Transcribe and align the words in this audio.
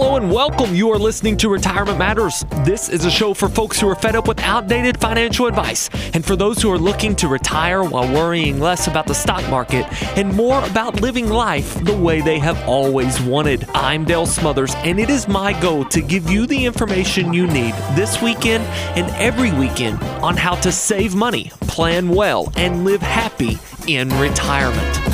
Hello 0.00 0.16
and 0.16 0.32
welcome. 0.32 0.74
You 0.74 0.90
are 0.92 0.98
listening 0.98 1.36
to 1.36 1.50
Retirement 1.50 1.98
Matters. 1.98 2.46
This 2.64 2.88
is 2.88 3.04
a 3.04 3.10
show 3.10 3.34
for 3.34 3.50
folks 3.50 3.78
who 3.78 3.86
are 3.86 3.94
fed 3.94 4.16
up 4.16 4.26
with 4.26 4.40
outdated 4.40 4.98
financial 4.98 5.46
advice 5.46 5.90
and 6.14 6.24
for 6.24 6.36
those 6.36 6.62
who 6.62 6.72
are 6.72 6.78
looking 6.78 7.14
to 7.16 7.28
retire 7.28 7.84
while 7.84 8.10
worrying 8.10 8.60
less 8.60 8.86
about 8.86 9.06
the 9.06 9.14
stock 9.14 9.46
market 9.50 9.84
and 10.16 10.34
more 10.34 10.64
about 10.64 11.02
living 11.02 11.28
life 11.28 11.74
the 11.84 11.94
way 11.94 12.22
they 12.22 12.38
have 12.38 12.58
always 12.66 13.20
wanted. 13.20 13.68
I'm 13.74 14.06
Dale 14.06 14.24
Smothers, 14.24 14.74
and 14.76 14.98
it 14.98 15.10
is 15.10 15.28
my 15.28 15.52
goal 15.60 15.84
to 15.90 16.00
give 16.00 16.30
you 16.30 16.46
the 16.46 16.64
information 16.64 17.34
you 17.34 17.46
need 17.46 17.74
this 17.94 18.22
weekend 18.22 18.64
and 18.96 19.06
every 19.16 19.52
weekend 19.52 20.02
on 20.22 20.34
how 20.34 20.54
to 20.62 20.72
save 20.72 21.14
money, 21.14 21.52
plan 21.60 22.08
well, 22.08 22.50
and 22.56 22.86
live 22.86 23.02
happy 23.02 23.58
in 23.86 24.08
retirement. 24.18 25.09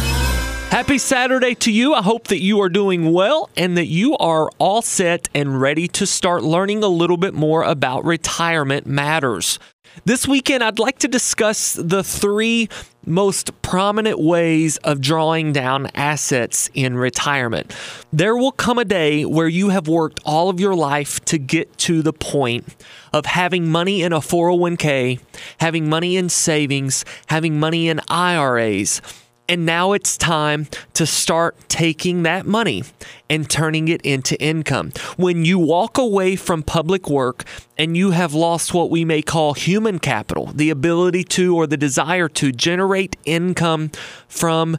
Happy 0.76 0.98
Saturday 0.98 1.54
to 1.54 1.72
you. 1.72 1.94
I 1.94 2.02
hope 2.02 2.26
that 2.28 2.42
you 2.42 2.60
are 2.60 2.68
doing 2.68 3.10
well 3.10 3.48
and 3.56 3.78
that 3.78 3.86
you 3.86 4.14
are 4.18 4.50
all 4.58 4.82
set 4.82 5.26
and 5.34 5.58
ready 5.58 5.88
to 5.88 6.04
start 6.04 6.42
learning 6.42 6.84
a 6.84 6.86
little 6.86 7.16
bit 7.16 7.32
more 7.32 7.62
about 7.62 8.04
retirement 8.04 8.86
matters. 8.86 9.58
This 10.04 10.28
weekend, 10.28 10.62
I'd 10.62 10.78
like 10.78 10.98
to 10.98 11.08
discuss 11.08 11.72
the 11.72 12.04
three 12.04 12.68
most 13.06 13.62
prominent 13.62 14.18
ways 14.18 14.76
of 14.78 15.00
drawing 15.00 15.54
down 15.54 15.86
assets 15.94 16.68
in 16.74 16.98
retirement. 16.98 17.74
There 18.12 18.36
will 18.36 18.52
come 18.52 18.78
a 18.78 18.84
day 18.84 19.24
where 19.24 19.48
you 19.48 19.70
have 19.70 19.88
worked 19.88 20.20
all 20.26 20.50
of 20.50 20.60
your 20.60 20.74
life 20.74 21.24
to 21.24 21.38
get 21.38 21.78
to 21.78 22.02
the 22.02 22.12
point 22.12 22.84
of 23.14 23.24
having 23.24 23.70
money 23.70 24.02
in 24.02 24.12
a 24.12 24.18
401k, 24.20 25.20
having 25.58 25.88
money 25.88 26.18
in 26.18 26.28
savings, 26.28 27.06
having 27.28 27.58
money 27.58 27.88
in 27.88 28.02
IRAs 28.08 29.00
and 29.48 29.64
now 29.64 29.92
it's 29.92 30.16
time 30.16 30.66
to 30.94 31.06
start 31.06 31.56
taking 31.68 32.22
that 32.24 32.46
money 32.46 32.84
and 33.30 33.48
turning 33.48 33.88
it 33.88 34.00
into 34.02 34.40
income. 34.42 34.92
When 35.16 35.44
you 35.44 35.58
walk 35.58 35.98
away 35.98 36.36
from 36.36 36.62
public 36.62 37.08
work 37.08 37.44
and 37.78 37.96
you 37.96 38.10
have 38.10 38.34
lost 38.34 38.74
what 38.74 38.90
we 38.90 39.04
may 39.04 39.22
call 39.22 39.54
human 39.54 39.98
capital, 39.98 40.46
the 40.46 40.70
ability 40.70 41.24
to 41.24 41.56
or 41.56 41.66
the 41.66 41.76
desire 41.76 42.28
to 42.30 42.52
generate 42.52 43.16
income 43.24 43.90
from 44.28 44.76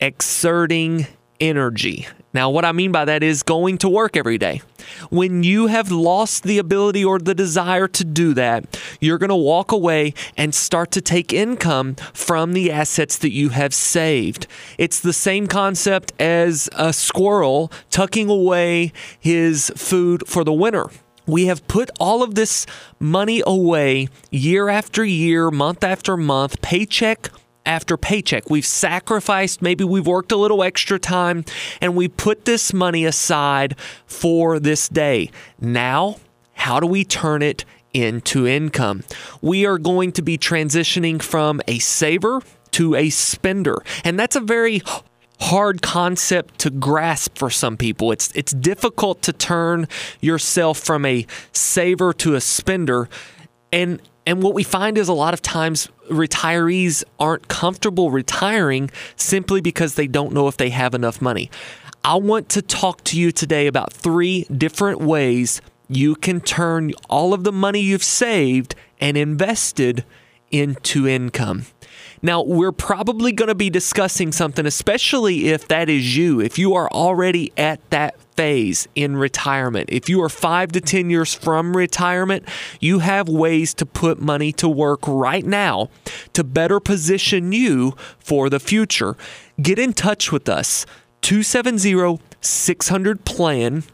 exerting 0.00 1.06
energy. 1.40 2.06
Now, 2.32 2.50
what 2.50 2.64
I 2.64 2.72
mean 2.72 2.92
by 2.92 3.06
that 3.06 3.22
is 3.22 3.42
going 3.42 3.78
to 3.78 3.88
work 3.88 4.16
every 4.16 4.38
day. 4.38 4.62
When 5.10 5.42
you 5.42 5.68
have 5.68 5.90
lost 5.90 6.42
the 6.42 6.58
ability 6.58 7.04
or 7.04 7.18
the 7.18 7.34
desire 7.34 7.88
to 7.88 8.04
do 8.04 8.34
that, 8.34 8.80
you're 9.00 9.18
going 9.18 9.30
to 9.30 9.36
walk 9.36 9.72
away 9.72 10.14
and 10.36 10.54
start 10.54 10.90
to 10.92 11.00
take 11.00 11.32
income 11.32 11.94
from 12.12 12.52
the 12.52 12.70
assets 12.70 13.18
that 13.18 13.32
you 13.32 13.50
have 13.50 13.74
saved. 13.74 14.46
It's 14.78 15.00
the 15.00 15.12
same 15.12 15.46
concept 15.46 16.12
as 16.20 16.68
a 16.72 16.92
squirrel 16.92 17.72
tucking 17.90 18.28
away 18.28 18.92
his 19.18 19.72
food 19.76 20.24
for 20.26 20.44
the 20.44 20.52
winter. 20.52 20.86
We 21.26 21.46
have 21.46 21.66
put 21.68 21.90
all 22.00 22.22
of 22.22 22.34
this 22.34 22.66
money 22.98 23.42
away 23.46 24.08
year 24.30 24.68
after 24.68 25.04
year, 25.04 25.50
month 25.50 25.84
after 25.84 26.16
month, 26.16 26.60
paycheck 26.60 27.30
after 27.66 27.96
paycheck. 27.96 28.50
We've 28.50 28.66
sacrificed, 28.66 29.62
maybe 29.62 29.84
we've 29.84 30.06
worked 30.06 30.32
a 30.32 30.36
little 30.36 30.62
extra 30.62 30.98
time, 30.98 31.44
and 31.80 31.94
we 31.94 32.08
put 32.08 32.44
this 32.44 32.72
money 32.72 33.04
aside 33.04 33.76
for 34.06 34.58
this 34.58 34.88
day. 34.88 35.30
Now, 35.60 36.16
how 36.54 36.80
do 36.80 36.86
we 36.86 37.04
turn 37.04 37.42
it 37.42 37.64
into 37.92 38.46
income? 38.46 39.04
We 39.40 39.66
are 39.66 39.78
going 39.78 40.12
to 40.12 40.22
be 40.22 40.38
transitioning 40.38 41.22
from 41.22 41.60
a 41.66 41.78
saver 41.78 42.42
to 42.72 42.94
a 42.94 43.10
spender. 43.10 43.82
And 44.04 44.18
that's 44.18 44.36
a 44.36 44.40
very 44.40 44.82
hard 45.40 45.80
concept 45.80 46.58
to 46.60 46.70
grasp 46.70 47.38
for 47.38 47.50
some 47.50 47.76
people. 47.76 48.12
It's 48.12 48.30
it's 48.34 48.52
difficult 48.52 49.22
to 49.22 49.32
turn 49.32 49.88
yourself 50.20 50.78
from 50.78 51.06
a 51.06 51.26
saver 51.52 52.12
to 52.14 52.34
a 52.34 52.40
spender. 52.40 53.08
And 53.72 54.00
and 54.26 54.42
what 54.42 54.54
we 54.54 54.62
find 54.62 54.98
is 54.98 55.08
a 55.08 55.12
lot 55.12 55.34
of 55.34 55.42
times 55.42 55.88
retirees 56.10 57.02
aren't 57.18 57.48
comfortable 57.48 58.10
retiring 58.10 58.90
simply 59.16 59.60
because 59.60 59.94
they 59.94 60.06
don't 60.06 60.32
know 60.32 60.46
if 60.46 60.56
they 60.56 60.70
have 60.70 60.94
enough 60.94 61.20
money. 61.22 61.50
I 62.04 62.16
want 62.16 62.48
to 62.50 62.62
talk 62.62 63.02
to 63.04 63.18
you 63.18 63.32
today 63.32 63.66
about 63.66 63.92
three 63.92 64.44
different 64.44 65.00
ways 65.00 65.60
you 65.88 66.14
can 66.14 66.40
turn 66.40 66.92
all 67.08 67.34
of 67.34 67.44
the 67.44 67.52
money 67.52 67.80
you've 67.80 68.04
saved 68.04 68.74
and 69.00 69.16
invested 69.16 70.04
into 70.50 71.06
income. 71.06 71.66
Now, 72.22 72.42
we're 72.42 72.72
probably 72.72 73.32
going 73.32 73.48
to 73.48 73.54
be 73.54 73.70
discussing 73.70 74.30
something, 74.30 74.66
especially 74.66 75.48
if 75.48 75.68
that 75.68 75.88
is 75.88 76.16
you, 76.16 76.40
if 76.40 76.58
you 76.58 76.74
are 76.74 76.88
already 76.90 77.52
at 77.56 77.88
that 77.90 78.14
phase 78.40 78.88
in 78.94 79.18
retirement. 79.18 79.90
If 79.92 80.08
you 80.08 80.22
are 80.22 80.30
five 80.30 80.72
to 80.72 80.80
10 80.80 81.10
years 81.10 81.34
from 81.34 81.76
retirement, 81.76 82.48
you 82.80 83.00
have 83.00 83.28
ways 83.28 83.74
to 83.74 83.84
put 83.84 84.18
money 84.18 84.50
to 84.52 84.66
work 84.66 85.00
right 85.06 85.44
now 85.44 85.90
to 86.32 86.42
better 86.42 86.80
position 86.80 87.52
you 87.52 87.94
for 88.18 88.48
the 88.48 88.58
future. 88.58 89.14
Get 89.60 89.78
in 89.78 89.92
touch 89.92 90.32
with 90.32 90.48
us, 90.48 90.86
270 91.20 92.18
600 92.40 93.26
PLAN. 93.26 93.84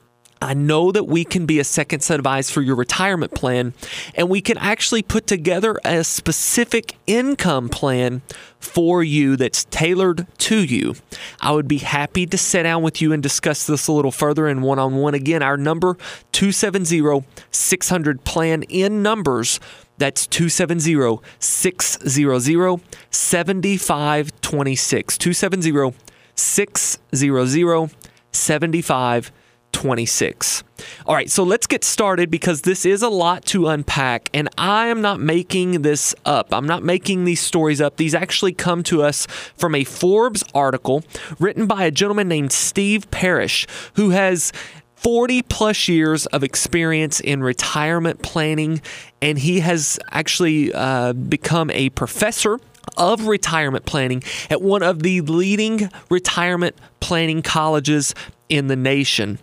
I 0.41 0.55
know 0.55 0.93
that 0.93 1.05
we 1.05 1.25
can 1.25 1.47
be 1.47 1.59
a 1.59 1.65
second 1.65 2.01
set 2.01 2.21
of 2.21 2.27
eyes 2.27 2.51
for 2.51 2.61
your 2.61 2.77
retirement 2.77 3.35
plan, 3.35 3.73
and 4.15 4.29
we 4.29 4.43
can 4.43 4.59
actually 4.59 5.03
put 5.03 5.27
together 5.27 5.79
a 5.85 6.05
specific 6.05 6.97
income 7.07 7.71
plan 7.71 8.21
for 8.59 9.03
you 9.03 9.37
that's 9.37 9.65
tailored 9.65 10.27
to 10.39 10.63
you. 10.63 10.95
I 11.41 11.53
would 11.53 11.67
be 11.67 11.79
happy 11.79 12.27
to 12.27 12.37
sit 12.37 12.65
down 12.65 12.83
with 12.83 13.01
you 13.01 13.13
and 13.13 13.23
discuss 13.23 13.67
this 13.67 13.89
a 13.89 13.93
little 13.93 14.13
further 14.13 14.47
in 14.47 14.61
one 14.61 14.79
on 14.79 14.97
one. 14.97 15.15
Again, 15.15 15.43
our 15.43 15.57
number 15.57 15.97
270 16.33 17.25
600 17.51 18.25
plan 18.25 18.63
in 18.65 19.03
numbers. 19.03 19.59
That's 19.99 20.27
270 20.27 21.23
600 21.39 22.83
7526. 23.11 25.19
270 25.19 25.95
600 26.35 27.91
7526. 28.33 29.46
26. 29.77 30.65
All 31.05 31.15
right, 31.15 31.31
so 31.31 31.43
let's 31.43 31.67
get 31.67 31.85
started 31.85 32.31
because 32.31 32.63
this 32.63 32.87
is 32.87 33.03
a 33.03 33.11
lot 33.11 33.45
to 33.47 33.69
unpack, 33.69 34.31
and 34.33 34.49
I 34.57 34.87
am 34.87 35.03
not 35.03 35.21
making 35.21 35.83
this 35.83 36.15
up. 36.25 36.49
I'm 36.51 36.67
not 36.67 36.83
making 36.83 37.25
these 37.25 37.41
stories 37.41 37.79
up. 37.79 37.99
These 37.99 38.15
actually 38.15 38.55
come 38.55 38.83
to 38.85 39.03
us 39.03 39.27
from 39.55 39.75
a 39.75 39.85
Forbes 39.85 40.43
article 40.55 41.05
written 41.39 41.67
by 41.67 41.85
a 41.85 41.91
gentleman 41.91 42.27
named 42.27 42.53
Steve 42.53 43.11
Parrish, 43.11 43.67
who 43.97 44.11
has 44.11 44.51
40 44.95 45.43
plus 45.43 45.89
years 45.89 46.25
of 46.27 46.43
experience 46.43 47.21
in 47.21 47.43
retirement 47.43 48.23
planning, 48.23 48.81
and 49.21 49.39
he 49.39 49.61
has 49.61 49.99
actually 50.11 50.73
uh, 50.73 51.13
become 51.13 51.71
a 51.71 51.91
professor 51.91 52.59
of 52.97 53.27
retirement 53.27 53.85
planning 53.87 54.23
at 54.51 54.63
one 54.63 54.83
of 54.83 55.03
the 55.03 55.21
leading 55.23 55.91
retirement 56.11 56.77
planning 57.01 57.43
colleges 57.43 58.15
in 58.49 58.69
the 58.69 58.77
nation. 58.77 59.39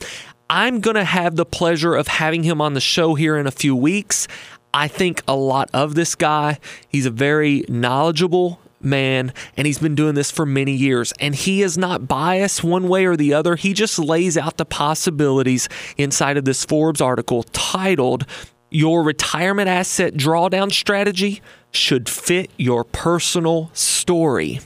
I'm 0.50 0.82
going 0.82 0.96
to 0.96 1.04
have 1.04 1.36
the 1.36 1.46
pleasure 1.46 1.96
of 1.96 2.08
having 2.08 2.44
him 2.44 2.62
on 2.62 2.74
the 2.74 2.82
show 2.82 3.16
here 3.16 3.38
in 3.38 3.48
a 3.48 3.52
few 3.52 3.76
weeks. 3.76 4.28
I 4.74 4.88
think 4.88 5.22
a 5.28 5.36
lot 5.36 5.70
of 5.74 5.96
this 5.96 6.16
guy. 6.16 6.60
He's 6.90 7.06
a 7.06 7.12
very 7.12 7.66
knowledgeable 7.70 8.60
man 8.84 9.34
and 9.56 9.66
he's 9.66 9.80
been 9.80 9.96
doing 9.96 10.16
this 10.16 10.30
for 10.30 10.46
many 10.46 10.74
years 10.74 11.14
and 11.20 11.34
he 11.34 11.62
is 11.62 11.78
not 11.78 12.08
biased 12.08 12.64
one 12.64 12.88
way 12.88 13.06
or 13.06 13.16
the 13.16 13.34
other. 13.34 13.56
He 13.56 13.74
just 13.74 13.98
lays 13.98 14.38
out 14.38 14.58
the 14.58 14.66
possibilities 14.66 15.70
inside 15.98 16.38
of 16.38 16.46
this 16.46 16.66
Forbes 16.66 17.02
article 17.02 17.44
titled 17.54 18.26
Your 18.70 19.04
Retirement 19.04 19.70
Asset 19.70 20.16
Drawdown 20.16 20.72
Strategy 20.72 21.42
Should 21.74 22.08
Fit 22.08 22.52
Your 22.58 22.84
Personal 22.84 23.70
Story. 23.74 24.60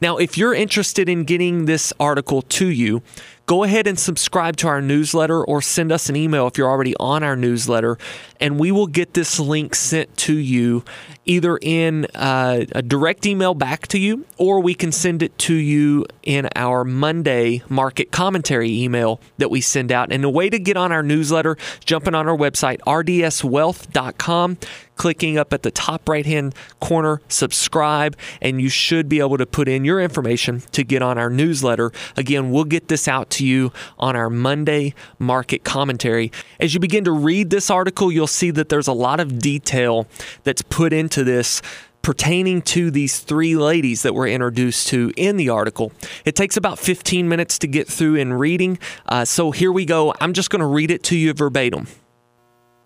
Now, 0.00 0.16
if 0.16 0.38
you're 0.38 0.54
interested 0.54 1.08
in 1.08 1.24
getting 1.24 1.66
this 1.66 1.92
article 2.00 2.42
to 2.42 2.66
you, 2.66 3.02
go 3.46 3.62
ahead 3.62 3.86
and 3.86 3.98
subscribe 3.98 4.56
to 4.56 4.68
our 4.68 4.80
newsletter 4.80 5.44
or 5.44 5.62
send 5.62 5.92
us 5.92 6.08
an 6.08 6.16
email 6.16 6.46
if 6.46 6.58
you're 6.58 6.68
already 6.68 6.94
on 6.98 7.22
our 7.22 7.36
newsletter, 7.36 7.96
and 8.40 8.58
we 8.58 8.72
will 8.72 8.86
get 8.86 9.14
this 9.14 9.38
link 9.38 9.74
sent 9.74 10.14
to 10.16 10.34
you 10.34 10.84
either 11.24 11.58
in 11.60 12.06
uh, 12.14 12.64
a 12.72 12.82
direct 12.82 13.26
email 13.26 13.54
back 13.54 13.86
to 13.88 13.98
you 13.98 14.24
or 14.36 14.60
we 14.60 14.74
can 14.74 14.92
send 14.92 15.22
it 15.22 15.36
to 15.38 15.54
you 15.54 16.04
in 16.22 16.48
our 16.54 16.84
Monday 16.84 17.62
market 17.68 18.10
commentary 18.12 18.70
email 18.82 19.20
that 19.38 19.50
we 19.50 19.60
send 19.60 19.90
out. 19.90 20.12
And 20.12 20.22
the 20.22 20.30
way 20.30 20.48
to 20.48 20.58
get 20.58 20.76
on 20.76 20.92
our 20.92 21.02
newsletter, 21.02 21.56
jumping 21.84 22.14
on 22.14 22.28
our 22.28 22.36
website, 22.36 22.78
rdswealth.com 22.80 24.58
clicking 24.96 25.38
up 25.38 25.52
at 25.52 25.62
the 25.62 25.70
top 25.70 26.08
right 26.08 26.26
hand 26.26 26.54
corner, 26.80 27.20
subscribe, 27.28 28.16
and 28.40 28.60
you 28.60 28.68
should 28.68 29.08
be 29.08 29.20
able 29.20 29.38
to 29.38 29.46
put 29.46 29.68
in 29.68 29.84
your 29.84 30.00
information 30.00 30.60
to 30.72 30.82
get 30.82 31.02
on 31.02 31.18
our 31.18 31.30
newsletter. 31.30 31.92
Again, 32.16 32.50
we'll 32.50 32.64
get 32.64 32.88
this 32.88 33.06
out 33.06 33.30
to 33.30 33.46
you 33.46 33.72
on 33.98 34.16
our 34.16 34.28
Monday 34.28 34.94
market 35.18 35.64
commentary. 35.64 36.32
As 36.58 36.74
you 36.74 36.80
begin 36.80 37.04
to 37.04 37.12
read 37.12 37.50
this 37.50 37.70
article, 37.70 38.10
you'll 38.10 38.26
see 38.26 38.50
that 38.50 38.68
there's 38.68 38.88
a 38.88 38.92
lot 38.92 39.20
of 39.20 39.38
detail 39.38 40.06
that's 40.44 40.62
put 40.62 40.92
into 40.92 41.22
this 41.22 41.62
pertaining 42.06 42.62
to 42.62 42.88
these 42.88 43.18
three 43.18 43.56
ladies 43.56 44.02
that 44.02 44.14
we're 44.14 44.28
introduced 44.28 44.86
to 44.86 45.12
in 45.16 45.36
the 45.36 45.48
article. 45.48 45.90
It 46.24 46.36
takes 46.36 46.56
about 46.56 46.78
15 46.78 47.28
minutes 47.28 47.58
to 47.58 47.66
get 47.66 47.88
through 47.88 48.14
in 48.14 48.32
reading. 48.32 48.78
Uh, 49.06 49.24
so 49.24 49.50
here 49.50 49.72
we 49.72 49.84
go. 49.84 50.14
I'm 50.20 50.32
just 50.32 50.48
going 50.48 50.60
to 50.60 50.66
read 50.66 50.92
it 50.92 51.02
to 51.04 51.16
you 51.16 51.34
verbatim. 51.34 51.88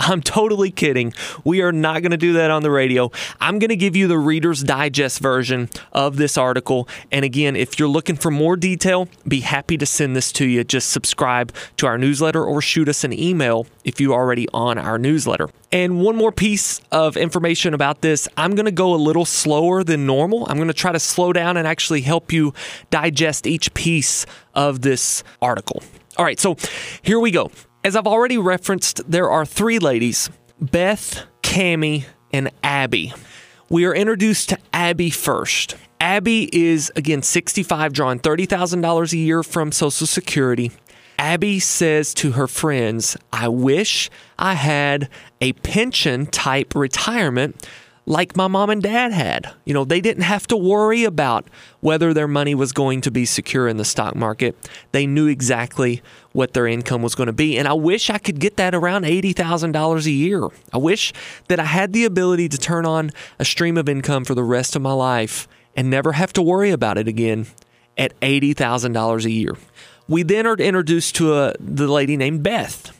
I'm 0.00 0.23
totally 0.23 0.70
kidding. 0.70 1.12
We 1.44 1.61
are 1.61 1.73
not 1.73 2.00
going 2.00 2.11
to 2.11 2.17
do 2.17 2.32
that 2.32 2.50
on 2.50 2.62
the 2.62 2.70
radio. 2.70 3.11
I'm 3.38 3.58
going 3.58 3.69
to 3.69 3.76
give 3.76 3.94
you 3.94 4.08
the 4.08 4.19
Reader's 4.19 4.64
Digest 4.64 5.20
version 5.20 5.69
of 5.93 6.17
this 6.17 6.38
article. 6.38 6.88
And 7.12 7.23
again, 7.23 7.55
if 7.55 7.79
you're 7.79 7.87
looking 7.87 8.17
for 8.17 8.31
more 8.31 8.56
detail, 8.56 9.08
be 9.29 9.41
happy 9.41 9.76
to 9.76 9.85
send 9.85 10.17
this 10.17 10.32
to 10.32 10.47
you. 10.47 10.64
Just 10.64 10.91
subscribe 10.91 11.55
to 11.76 11.87
our 11.87 11.99
newsletter 11.99 12.43
or 12.43 12.62
shoot 12.62 12.88
us 12.88 13.05
an 13.05 13.12
email 13.12 13.67
if 13.85 14.00
you're 14.00 14.14
already 14.14 14.49
on 14.55 14.79
our 14.79 14.97
newsletter. 14.97 15.50
And 15.70 16.00
one 16.00 16.17
more 16.17 16.32
piece 16.32 16.81
of 16.91 17.19
information 17.19 17.75
about 17.75 18.00
this 18.00 18.26
I'm 18.38 18.55
going 18.55 18.64
to 18.64 18.73
go 18.73 18.94
a 18.94 18.97
little 18.97 19.26
slower 19.26 19.85
than 19.85 20.06
normal. 20.06 20.47
I'm 20.49 20.56
going 20.56 20.69
to 20.69 20.75
try 20.75 20.93
to 20.93 20.99
slow 20.99 21.35
down 21.35 21.58
and 21.58 21.69
actually 21.69 22.00
help 22.00 22.32
you 22.32 22.55
digest 22.91 23.47
each 23.47 23.75
piece 23.75 24.25
of 24.55 24.81
this 24.81 25.23
article. 25.43 25.82
All 26.17 26.25
right, 26.25 26.41
so 26.41 26.56
here 27.02 27.20
we 27.20 27.31
go. 27.31 27.50
As 27.82 27.97
I've 27.97 28.06
already 28.06 28.37
referenced, 28.37 29.11
there 29.11 29.31
are 29.31 29.47
three 29.47 29.79
ladies 29.79 30.29
Beth, 30.61 31.25
Cami, 31.43 32.05
and 32.31 32.50
Abby. 32.62 33.15
We 33.71 33.87
are 33.87 33.94
introduced 33.94 34.50
to 34.50 34.59
Abby 34.75 35.09
first. 35.09 35.77
Abby 35.99 36.50
is, 36.53 36.93
again, 36.94 37.23
65, 37.23 37.94
drawing 37.94 38.21
$30,000 38.21 39.12
a 39.12 39.17
year 39.17 39.43
from 39.43 39.73
Social 39.73 40.06
Security. 40.06 40.73
Abby 41.19 41.59
says 41.59 42.12
to 42.15 42.32
her 42.32 42.47
friends, 42.47 43.17
I 43.32 43.49
wish 43.49 44.11
I 44.38 44.55
had 44.55 45.09
a 45.41 45.55
pension 45.55 46.26
type 46.26 46.75
retirement 46.75 47.67
like 48.06 48.37
my 48.37 48.49
mom 48.49 48.70
and 48.70 48.82
dad 48.82 49.12
had. 49.12 49.52
You 49.64 49.75
know, 49.75 49.85
they 49.85 50.00
didn't 50.00 50.25
have 50.25 50.47
to 50.49 50.56
worry 50.56 51.05
about 51.05 51.47
whether 51.81 52.12
their 52.12 52.29
money 52.29 52.55
was 52.55 52.73
going 52.73 53.00
to 53.02 53.11
be 53.11 53.25
secure 53.25 53.69
in 53.69 53.76
the 53.76 53.85
stock 53.85 54.17
market. 54.17 54.56
They 54.93 55.06
knew 55.06 55.26
exactly 55.26 56.02
what 56.32 56.52
their 56.52 56.67
income 56.67 57.02
was 57.02 57.14
going 57.14 57.29
to 57.29 57.32
be. 57.32 57.58
And 57.58 57.69
I 57.69 57.73
wish 57.73 58.11
I 58.11 58.19
could 58.19 58.41
get 58.41 58.56
that 58.56 58.75
around 58.75 59.05
$80,000 59.05 60.06
a 60.06 60.11
year. 60.11 60.49
I 60.73 60.79
wish 60.79 61.12
that 61.49 61.61
I 61.61 61.64
had 61.64 61.93
the 61.93 62.05
ability 62.05 62.49
to 62.49 62.58
turn 62.58 62.87
on 62.87 63.11
a 63.38 63.44
stream 63.44 63.76
of 63.76 63.88
income 63.88 64.25
for 64.25 64.35
the 64.35 64.44
rest 64.44 64.76
of 64.76 64.82
my 64.82 64.93
life 64.93 65.49
and 65.76 65.91
never 65.91 66.12
have 66.12 66.32
to 66.35 66.43
worry 66.43 66.70
about 66.70 66.99
it 66.99 67.08
again 67.08 67.47
at 67.97 68.19
$80,000 68.20 69.25
a 69.25 69.31
year. 69.31 69.56
We 70.08 70.23
then 70.25 70.47
are 70.47 70.55
introduced 70.55 71.14
to 71.17 71.35
a, 71.35 71.55
the 71.61 71.87
lady 71.87 72.17
named 72.17 72.43
Beth. 72.43 72.97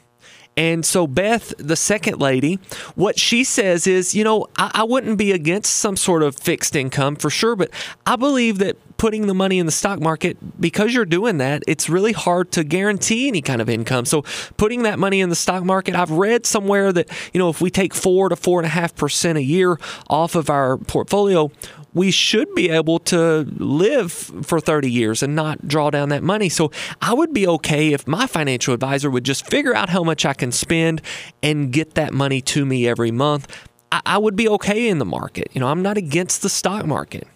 And 0.61 0.85
so, 0.85 1.07
Beth, 1.07 1.55
the 1.57 1.75
second 1.75 2.21
lady, 2.21 2.59
what 2.95 3.19
she 3.19 3.45
says 3.45 3.87
is, 3.87 4.15
you 4.15 4.23
know, 4.23 4.47
I, 4.59 4.71
I, 4.75 4.85
wouldn't 4.85 5.17
be 5.17 5.33
against 5.33 5.77
some 5.77 5.97
sort 5.97 6.23
of 6.23 6.37
fixed 6.37 6.77
income 6.77 7.17
for 7.17 7.31
sure, 7.31 7.57
but 7.57 7.71
I 8.05 8.17
believe 8.17 8.59
that 8.59 8.77
putting 8.99 9.27
the 9.27 9.33
money 9.33 9.59
in 9.59 9.65
the 9.65 9.73
stock 9.73 10.01
market, 10.01 10.37
because 10.61 10.93
you're 10.93 11.07
doing 11.07 11.39
that, 11.39 11.63
it's 11.67 11.89
really 11.89 12.13
hard 12.13 12.53
to 12.53 12.63
guarantee 12.63 13.27
any 13.27 13.41
kind 13.41 13.63
of 13.63 13.71
income. 13.71 14.05
So, 14.05 14.23
putting 14.59 14.83
that 14.83 14.99
money 14.99 15.23
in 15.23 15.31
the 15.31 15.35
stock 15.35 15.65
market, 15.65 15.95
I've 15.95 16.11
read 16.11 16.45
somewhere 16.45 16.93
that, 16.93 17.09
you 17.33 17.39
know, 17.39 17.49
if 17.49 17.63
we 17.63 17.71
take 17.71 17.95
four 17.95 18.29
to 18.29 18.37
four 18.37 18.61
and 18.61 18.67
a 18.67 18.69
half 18.69 18.95
percent 18.95 19.39
a 19.39 19.43
year 19.43 19.79
off 20.11 20.35
of 20.35 20.51
our 20.51 20.77
portfolio, 20.77 21.51
we 21.95 22.11
should 22.11 22.55
be 22.55 22.71
able 22.71 22.99
to 22.99 23.47
live 23.57 24.13
for 24.13 24.61
30 24.61 24.91
years 24.91 25.23
and 25.23 25.35
not 25.35 25.67
draw 25.67 25.91
down 25.91 26.09
that 26.11 26.23
money. 26.23 26.49
So 26.49 26.71
I 27.03 27.15
would 27.15 27.33
be 27.33 27.47
okay 27.47 27.93
if 27.93 28.07
my 28.07 28.27
financial 28.27 28.75
advisor 28.75 29.11
would 29.11 29.25
just 29.25 29.47
figure 29.47 29.75
out 29.75 29.89
how 29.89 30.05
much 30.05 30.25
I 30.25 30.35
can 30.35 30.53
spend 30.53 31.03
and 31.43 31.73
get 31.73 31.95
that 31.95 32.13
money 32.13 32.41
to 32.43 32.65
me 32.65 32.87
every 32.87 33.11
month. 33.11 33.49
I, 33.91 34.01
I 34.07 34.19
would 34.19 34.37
be 34.37 34.49
okay 34.49 34.89
in 34.89 34.99
the 34.99 35.05
market. 35.05 35.49
You 35.53 35.61
know, 35.61 35.69
I'm 35.69 35.83
not 35.83 35.97
against 35.97 36.43
the 36.43 36.49
stock 36.49 36.87
market. 36.87 37.27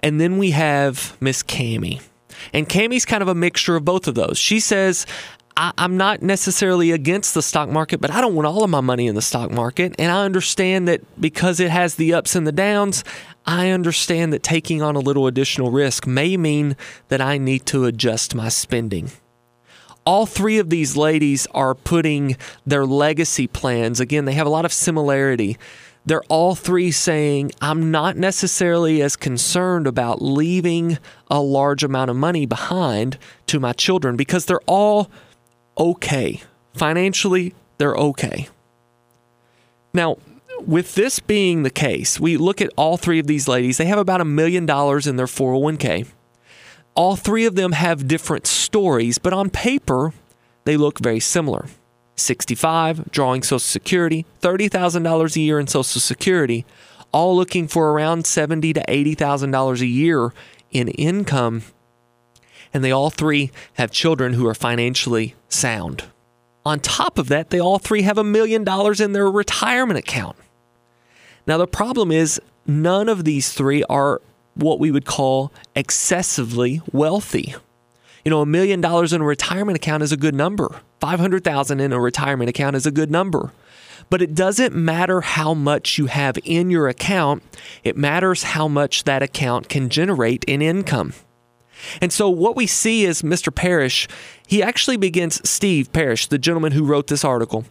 And 0.00 0.20
then 0.20 0.36
we 0.36 0.50
have 0.50 1.16
Miss 1.20 1.42
Cami. 1.42 2.02
And 2.52 2.68
Cami's 2.68 3.04
kind 3.04 3.22
of 3.22 3.28
a 3.28 3.34
mixture 3.34 3.76
of 3.76 3.84
both 3.84 4.08
of 4.08 4.14
those. 4.14 4.36
She 4.36 4.58
says, 4.58 5.06
I, 5.56 5.72
am 5.78 5.96
not 5.96 6.22
necessarily 6.22 6.90
against 6.90 7.34
the 7.34 7.42
stock 7.42 7.68
market, 7.68 8.00
but 8.00 8.10
I 8.10 8.20
don't 8.20 8.34
want 8.34 8.46
all 8.46 8.64
of 8.64 8.70
my 8.70 8.80
money 8.80 9.06
in 9.06 9.14
the 9.14 9.22
stock 9.22 9.50
market. 9.50 9.94
And 9.98 10.10
I 10.10 10.24
understand 10.24 10.88
that 10.88 11.02
because 11.20 11.60
it 11.60 11.70
has 11.70 11.96
the 11.96 12.14
ups 12.14 12.34
and 12.34 12.46
the 12.46 12.52
downs, 12.52 13.04
I 13.46 13.70
understand 13.70 14.32
that 14.32 14.42
taking 14.42 14.82
on 14.82 14.96
a 14.96 15.00
little 15.00 15.26
additional 15.26 15.70
risk 15.70 16.06
may 16.06 16.36
mean 16.36 16.76
that 17.08 17.20
I 17.20 17.38
need 17.38 17.66
to 17.66 17.84
adjust 17.84 18.34
my 18.34 18.48
spending. 18.48 19.10
All 20.04 20.26
three 20.26 20.58
of 20.58 20.70
these 20.70 20.96
ladies 20.96 21.46
are 21.52 21.74
putting 21.74 22.36
their 22.66 22.84
legacy 22.84 23.46
plans, 23.46 24.00
again, 24.00 24.24
they 24.24 24.32
have 24.32 24.46
a 24.46 24.50
lot 24.50 24.64
of 24.64 24.72
similarity. 24.72 25.56
They're 26.04 26.24
all 26.24 26.56
three 26.56 26.90
saying, 26.90 27.52
I'm 27.60 27.92
not 27.92 28.16
necessarily 28.16 29.02
as 29.02 29.14
concerned 29.14 29.86
about 29.86 30.20
leaving 30.20 30.98
a 31.30 31.40
large 31.40 31.84
amount 31.84 32.10
of 32.10 32.16
money 32.16 32.44
behind 32.46 33.18
to 33.46 33.60
my 33.60 33.72
children 33.72 34.16
because 34.16 34.46
they're 34.46 34.60
all 34.66 35.08
okay. 35.78 36.42
Financially, 36.74 37.54
they're 37.78 37.94
okay. 37.94 38.48
Now, 39.94 40.16
with 40.66 40.94
this 40.94 41.18
being 41.18 41.62
the 41.62 41.70
case, 41.70 42.18
we 42.18 42.36
look 42.36 42.60
at 42.60 42.70
all 42.76 42.96
three 42.96 43.18
of 43.18 43.26
these 43.26 43.48
ladies. 43.48 43.78
They 43.78 43.86
have 43.86 43.98
about 43.98 44.20
a 44.20 44.24
million 44.24 44.66
dollars 44.66 45.06
in 45.06 45.16
their 45.16 45.26
401k. 45.26 46.06
All 46.94 47.16
three 47.16 47.46
of 47.46 47.54
them 47.54 47.72
have 47.72 48.08
different 48.08 48.46
stories, 48.46 49.18
but 49.18 49.32
on 49.32 49.50
paper, 49.50 50.12
they 50.64 50.76
look 50.76 50.98
very 50.98 51.20
similar. 51.20 51.66
65, 52.16 53.10
drawing 53.10 53.42
Social 53.42 53.58
Security, 53.58 54.26
$30,000 54.40 55.36
a 55.36 55.40
year 55.40 55.58
in 55.58 55.66
Social 55.66 56.00
Security, 56.00 56.66
all 57.12 57.36
looking 57.36 57.66
for 57.66 57.92
around 57.92 58.24
$70 58.24 58.74
to 58.74 58.84
$80,000 58.86 59.80
a 59.80 59.86
year 59.86 60.32
in 60.70 60.88
income. 60.88 61.62
And 62.74 62.82
they 62.82 62.92
all 62.92 63.10
three 63.10 63.50
have 63.74 63.90
children 63.90 64.34
who 64.34 64.46
are 64.46 64.54
financially 64.54 65.34
sound. 65.48 66.04
On 66.64 66.78
top 66.78 67.18
of 67.18 67.28
that, 67.28 67.50
they 67.50 67.60
all 67.60 67.78
three 67.78 68.02
have 68.02 68.18
a 68.18 68.24
million 68.24 68.64
dollars 68.64 69.00
in 69.00 69.12
their 69.12 69.30
retirement 69.30 69.98
account. 69.98 70.36
Now, 71.46 71.58
the 71.58 71.66
problem 71.66 72.12
is 72.12 72.40
none 72.66 73.08
of 73.08 73.24
these 73.24 73.52
three 73.52 73.82
are 73.84 74.20
what 74.54 74.78
we 74.78 74.90
would 74.90 75.04
call 75.04 75.52
excessively 75.74 76.80
wealthy. 76.92 77.54
You 78.24 78.30
know, 78.30 78.40
a 78.40 78.46
million 78.46 78.80
dollars 78.80 79.12
in 79.12 79.20
a 79.20 79.24
retirement 79.24 79.76
account 79.76 80.02
is 80.02 80.12
a 80.12 80.16
good 80.16 80.34
number. 80.34 80.80
500,000 81.00 81.80
in 81.80 81.92
a 81.92 82.00
retirement 82.00 82.48
account 82.48 82.76
is 82.76 82.86
a 82.86 82.92
good 82.92 83.10
number. 83.10 83.52
But 84.10 84.22
it 84.22 84.34
doesn't 84.34 84.74
matter 84.74 85.20
how 85.22 85.54
much 85.54 85.98
you 85.98 86.06
have 86.06 86.38
in 86.44 86.70
your 86.70 86.88
account, 86.88 87.42
it 87.82 87.96
matters 87.96 88.42
how 88.42 88.68
much 88.68 89.04
that 89.04 89.22
account 89.22 89.68
can 89.68 89.88
generate 89.88 90.44
in 90.44 90.62
income. 90.62 91.14
And 92.00 92.12
so 92.12 92.28
what 92.28 92.54
we 92.54 92.66
see 92.66 93.04
is 93.04 93.22
Mr. 93.22 93.52
Parrish, 93.52 94.08
he 94.46 94.62
actually 94.62 94.96
begins, 94.96 95.48
Steve 95.48 95.92
Parrish, 95.92 96.26
the 96.26 96.38
gentleman 96.38 96.72
who 96.72 96.84
wrote 96.84 97.08
this 97.08 97.24
article, 97.24 97.64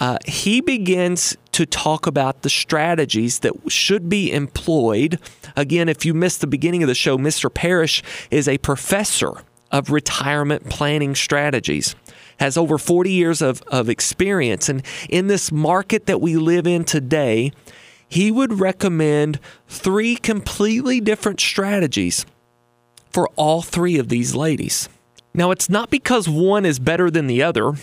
uh, 0.00 0.16
he 0.26 0.62
begins 0.62 1.36
to 1.52 1.66
talk 1.66 2.06
about 2.06 2.40
the 2.40 2.48
strategies 2.48 3.40
that 3.40 3.52
should 3.68 4.08
be 4.08 4.32
employed. 4.32 5.20
Again, 5.56 5.90
if 5.90 6.06
you 6.06 6.14
missed 6.14 6.40
the 6.40 6.46
beginning 6.46 6.82
of 6.82 6.88
the 6.88 6.94
show, 6.94 7.18
Mr. 7.18 7.52
Parrish 7.52 8.02
is 8.30 8.48
a 8.48 8.56
professor 8.58 9.34
of 9.70 9.90
retirement 9.90 10.70
planning 10.70 11.14
strategies, 11.14 11.94
has 12.40 12.56
over 12.56 12.78
40 12.78 13.12
years 13.12 13.42
of, 13.42 13.62
of 13.68 13.90
experience. 13.90 14.70
And 14.70 14.82
in 15.10 15.26
this 15.26 15.52
market 15.52 16.06
that 16.06 16.20
we 16.20 16.36
live 16.36 16.66
in 16.66 16.84
today, 16.84 17.52
he 18.08 18.30
would 18.32 18.58
recommend 18.58 19.38
three 19.68 20.16
completely 20.16 21.00
different 21.00 21.40
strategies 21.40 22.24
for 23.10 23.28
all 23.36 23.60
three 23.60 23.98
of 23.98 24.08
these 24.08 24.34
ladies. 24.34 24.88
Now, 25.34 25.50
it's 25.50 25.68
not 25.68 25.90
because 25.90 26.26
one 26.26 26.64
is 26.64 26.78
better 26.78 27.10
than 27.10 27.26
the 27.26 27.42
other. 27.42 27.74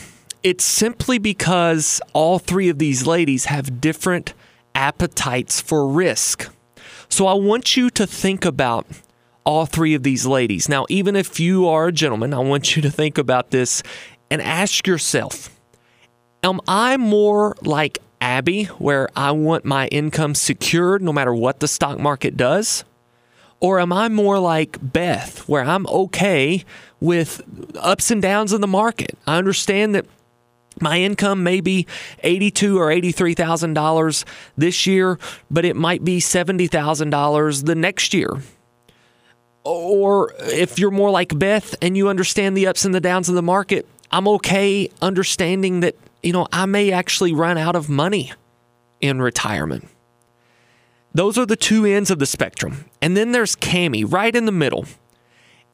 It's 0.48 0.64
simply 0.64 1.18
because 1.18 2.00
all 2.14 2.40
three 2.40 2.70
of 2.70 2.80
these 2.80 3.06
ladies 3.06 3.46
have 3.48 3.82
different 3.82 4.34
appetites 4.74 5.60
for 5.60 5.86
risk. 5.86 6.50
So 7.10 7.28
I 7.28 7.34
want 7.34 7.76
you 7.76 7.90
to 7.90 8.08
think 8.08 8.46
about 8.46 8.88
all 9.44 9.66
three 9.66 9.94
of 9.94 10.04
these 10.04 10.26
ladies. 10.26 10.70
Now, 10.70 10.86
even 10.88 11.18
if 11.18 11.38
you 11.38 11.68
are 11.68 11.88
a 11.88 11.92
gentleman, 11.92 12.34
I 12.34 12.40
want 12.40 12.78
you 12.78 12.82
to 12.82 12.90
think 12.90 13.18
about 13.18 13.52
this 13.52 13.84
and 14.32 14.42
ask 14.42 14.88
yourself 14.88 15.50
Am 16.42 16.62
I 16.66 16.96
more 16.96 17.58
like 17.64 18.00
Abby, 18.22 18.64
where 18.78 19.10
I 19.18 19.32
want 19.32 19.66
my 19.66 19.88
income 19.88 20.34
secured 20.34 21.02
no 21.02 21.12
matter 21.12 21.36
what 21.36 21.60
the 21.60 21.68
stock 21.68 22.00
market 22.00 22.38
does? 22.38 22.86
Or 23.60 23.82
am 23.82 23.92
I 23.92 24.08
more 24.08 24.40
like 24.40 24.78
Beth, 24.82 25.40
where 25.50 25.66
I'm 25.66 25.88
okay 25.88 26.64
with 27.02 27.42
ups 27.76 28.12
and 28.12 28.22
downs 28.22 28.54
in 28.54 28.62
the 28.62 28.68
market? 28.68 29.18
I 29.28 29.38
understand 29.38 29.94
that 29.94 30.06
My 30.80 31.00
income 31.00 31.44
may 31.44 31.62
be 31.62 31.88
eighty-two 32.24 32.78
or 32.80 32.92
eighty-three 32.92 33.34
thousand 33.34 33.74
dollars 33.74 34.26
this 34.58 34.86
year, 34.86 35.20
but 35.50 35.66
it 35.66 35.76
might 35.76 36.04
be 36.04 36.20
seventy 36.20 36.68
thousand 36.68 37.10
dollars 37.10 37.64
the 37.64 37.76
next 37.76 38.14
year. 38.14 38.32
Or 39.64 40.34
if 40.40 40.80
you're 40.80 40.92
more 40.92 41.10
like 41.10 41.38
Beth 41.38 41.76
and 41.82 41.98
you 41.98 42.08
understand 42.08 42.56
the 42.56 42.68
ups 42.68 42.86
and 42.86 42.96
the 42.96 43.02
downs 43.02 43.28
of 43.28 43.36
the 43.36 43.42
market, 43.42 43.88
I'm 44.12 44.28
okay 44.28 44.90
understanding 45.02 45.82
that 45.82 45.96
you 46.24 46.32
know 46.32 46.48
I 46.52 46.66
may 46.66 46.92
actually 46.92 47.34
run 47.34 47.58
out 47.58 47.76
of 47.76 47.90
money 47.90 48.32
in 49.02 49.22
retirement. 49.22 49.88
Those 51.14 51.38
are 51.38 51.46
the 51.46 51.56
two 51.56 51.86
ends 51.86 52.12
of 52.12 52.20
the 52.20 52.26
spectrum, 52.26 52.86
and 53.02 53.18
then 53.18 53.32
there's 53.32 53.56
Cami 53.56 54.06
right 54.10 54.36
in 54.36 54.46
the 54.46 54.52
middle. 54.52 54.86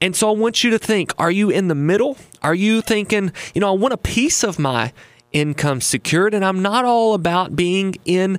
And 0.03 0.17
so 0.17 0.27
I 0.27 0.33
want 0.33 0.65
you 0.65 0.69
to 0.71 0.77
think 0.77 1.13
are 1.17 1.31
you 1.31 1.49
in 1.49 1.69
the 1.69 1.75
middle? 1.75 2.17
Are 2.41 2.53
you 2.53 2.81
thinking, 2.81 3.31
you 3.55 3.61
know, 3.61 3.69
I 3.69 3.71
want 3.71 3.93
a 3.93 3.97
piece 3.97 4.43
of 4.43 4.59
my 4.59 4.91
income 5.31 5.79
secured 5.79 6.33
and 6.33 6.43
I'm 6.43 6.61
not 6.61 6.83
all 6.83 7.13
about 7.13 7.55
being 7.55 7.95
in 8.03 8.37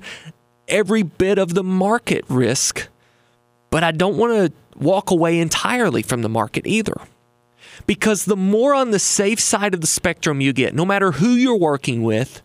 every 0.69 1.03
bit 1.03 1.39
of 1.39 1.55
the 1.55 1.65
market 1.65 2.27
risk, 2.29 2.89
but 3.71 3.83
I 3.83 3.93
don't 3.93 4.19
want 4.19 4.35
to 4.35 4.79
walk 4.79 5.11
away 5.11 5.39
entirely 5.41 6.03
from 6.03 6.21
the 6.21 6.29
market 6.29 6.67
either. 6.67 7.01
Because 7.87 8.27
the 8.27 8.37
more 8.37 8.75
on 8.75 8.91
the 8.91 8.99
safe 8.99 9.41
side 9.41 9.73
of 9.73 9.81
the 9.81 9.87
spectrum 9.87 10.43
you 10.43 10.53
get, 10.53 10.75
no 10.75 10.85
matter 10.85 11.13
who 11.13 11.31
you're 11.31 11.57
working 11.57 12.03
with, 12.03 12.43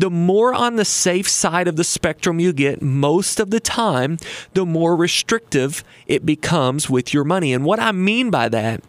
the 0.00 0.10
more 0.10 0.54
on 0.54 0.76
the 0.76 0.84
safe 0.84 1.28
side 1.28 1.68
of 1.68 1.76
the 1.76 1.84
spectrum 1.84 2.40
you 2.40 2.54
get 2.54 2.80
most 2.80 3.38
of 3.38 3.50
the 3.50 3.60
time, 3.60 4.16
the 4.54 4.64
more 4.64 4.96
restrictive 4.96 5.84
it 6.06 6.24
becomes 6.24 6.88
with 6.88 7.12
your 7.12 7.24
money. 7.24 7.52
And 7.52 7.66
what 7.66 7.78
I 7.78 7.92
mean 7.92 8.30
by 8.30 8.48
that 8.48 8.82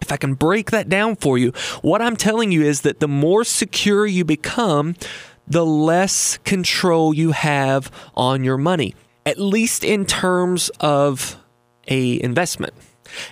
if 0.00 0.10
I 0.10 0.16
can 0.16 0.32
break 0.32 0.70
that 0.70 0.88
down 0.88 1.16
for 1.16 1.36
you, 1.36 1.52
what 1.82 2.00
I'm 2.00 2.16
telling 2.16 2.50
you 2.50 2.62
is 2.62 2.80
that 2.82 3.00
the 3.00 3.08
more 3.08 3.44
secure 3.44 4.06
you 4.06 4.24
become, 4.24 4.94
the 5.46 5.66
less 5.66 6.38
control 6.38 7.12
you 7.12 7.32
have 7.32 7.90
on 8.14 8.42
your 8.42 8.56
money, 8.56 8.94
at 9.26 9.38
least 9.38 9.84
in 9.84 10.06
terms 10.06 10.70
of 10.80 11.36
a 11.86 12.22
investment. 12.22 12.72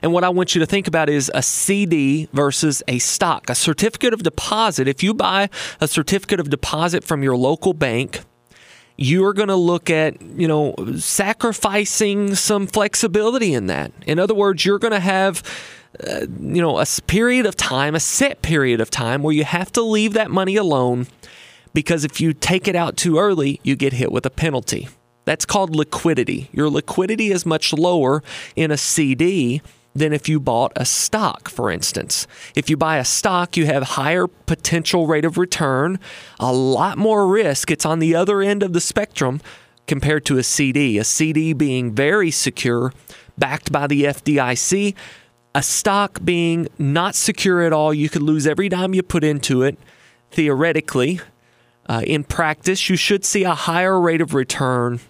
And 0.03 0.13
what 0.13 0.25
I 0.25 0.29
want 0.29 0.55
you 0.55 0.61
to 0.61 0.67
think 0.67 0.87
about 0.87 1.09
is 1.09 1.31
a 1.35 1.43
CD 1.43 2.29
versus 2.33 2.83
a 2.89 2.99
stock. 2.99 3.51
A 3.51 3.55
certificate 3.55 4.13
of 4.13 4.23
deposit, 4.23 4.89
if 4.89 5.03
you 5.03 5.15
buy 5.15 5.51
a 5.81 5.89
certificate 5.89 6.41
of 6.41 6.51
deposit 6.51 7.05
from 7.05 7.23
your 7.23 7.37
local 7.37 7.73
bank, 7.73 8.21
you 8.97 9.25
are 9.25 9.33
going 9.33 9.49
to 9.49 9.57
look 9.57 9.91
at, 9.91 10.21
you 10.21 10.49
know, 10.49 10.75
sacrificing 10.97 12.35
some 12.35 12.67
flexibility 12.67 13.55
in 13.55 13.67
that. 13.67 13.93
In 14.07 14.19
other 14.19 14.35
words, 14.35 14.65
you're 14.65 14.81
going 14.81 14.93
to 14.93 15.01
have 15.01 15.43
uh, 16.07 16.27
you 16.41 16.61
know, 16.61 16.79
a 16.79 16.87
period 17.07 17.47
of 17.47 17.57
time, 17.57 17.95
a 17.95 18.01
set 18.01 18.43
period 18.43 18.81
of 18.81 18.91
time 18.91 19.23
where 19.23 19.35
you 19.35 19.45
have 19.45 19.73
to 19.73 19.83
leave 19.83 20.13
that 20.13 20.31
money 20.31 20.57
alone 20.57 21.07
because 21.73 22.05
if 22.05 22.21
you 22.21 22.33
take 22.33 22.69
it 22.69 22.77
out 22.77 22.97
too 22.97 23.19
early, 23.19 23.61
you 23.63 23.77
get 23.77 23.93
hit 23.93 24.13
with 24.13 24.27
a 24.27 24.31
penalty. 24.31 24.89
That's 25.29 25.45
called 25.45 25.77
liquidity. 25.77 26.49
Your 26.53 26.71
liquidity 26.71 27.33
is 27.33 27.45
much 27.45 27.75
lower 27.75 28.23
in 28.57 28.71
a 28.71 28.79
CD 28.79 29.61
than 29.95 30.15
if 30.15 30.27
you 30.27 30.41
bought 30.41 30.73
a 30.75 30.87
stock, 30.87 31.51
for 31.51 31.71
instance. 31.71 32.27
If 32.55 32.71
you 32.71 32.79
buy 32.79 32.97
a 32.97 33.05
stock, 33.05 33.55
you 33.55 33.67
have 33.67 33.83
higher 33.83 34.27
potential 34.27 35.07
rate 35.07 35.27
of 35.27 35.37
return, 35.37 36.01
a 36.41 36.51
lot 36.51 36.97
more 36.97 37.27
risk. 37.27 37.71
It's 37.71 37.85
on 37.85 37.99
the 37.99 38.15
other 38.15 38.41
end 38.41 38.63
of 38.63 38.73
the 38.73 38.81
spectrum 38.81 39.43
compared 39.87 40.25
to 40.25 40.39
a 40.39 40.43
CD. 40.43 40.97
A 40.97 41.05
CD 41.05 41.53
being 41.53 41.95
very 41.95 42.31
secure, 42.31 42.95
backed 43.37 43.71
by 43.71 43.87
the 43.87 44.05
FDIC, 44.05 44.95
a 45.55 45.63
stock 45.63 46.25
being 46.25 46.69
not 46.79 47.15
secure 47.15 47.61
at 47.61 47.75
all. 47.75 47.93
You 47.93 48.09
could 48.09 48.23
lose 48.23 48.47
every 48.47 48.71
dime 48.71 48.95
you 48.95 49.03
put 49.03 49.25
into 49.25 49.61
it, 49.61 49.79
theoretically. 50.31 51.21
Uh, 51.87 52.01
in 52.07 52.25
practice, 52.25 52.89
you 52.89 52.97
should 52.97 53.27
see 53.27 53.45
a 53.45 53.55
higher 53.55 54.01
rate 54.01 54.23
of 54.23 54.33
return 54.33 55.01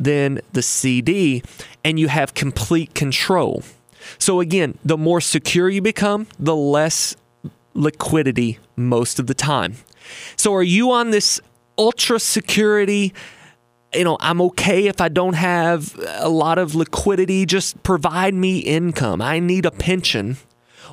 than 0.00 0.40
the 0.54 0.62
CD, 0.62 1.42
and 1.84 2.00
you 2.00 2.08
have 2.08 2.34
complete 2.34 2.94
control. 2.94 3.62
So, 4.18 4.40
again, 4.40 4.78
the 4.84 4.96
more 4.96 5.20
secure 5.20 5.68
you 5.68 5.82
become, 5.82 6.26
the 6.38 6.56
less 6.56 7.14
liquidity 7.74 8.58
most 8.74 9.20
of 9.20 9.26
the 9.26 9.34
time. 9.34 9.76
So, 10.36 10.54
are 10.54 10.62
you 10.62 10.90
on 10.90 11.10
this 11.10 11.38
ultra 11.78 12.18
security? 12.18 13.12
You 13.94 14.04
know, 14.04 14.16
I'm 14.20 14.40
okay 14.42 14.86
if 14.86 15.00
I 15.00 15.08
don't 15.08 15.34
have 15.34 15.98
a 16.16 16.28
lot 16.28 16.58
of 16.58 16.74
liquidity, 16.74 17.44
just 17.44 17.82
provide 17.82 18.34
me 18.34 18.60
income. 18.60 19.20
I 19.20 19.38
need 19.38 19.66
a 19.66 19.70
pension. 19.70 20.38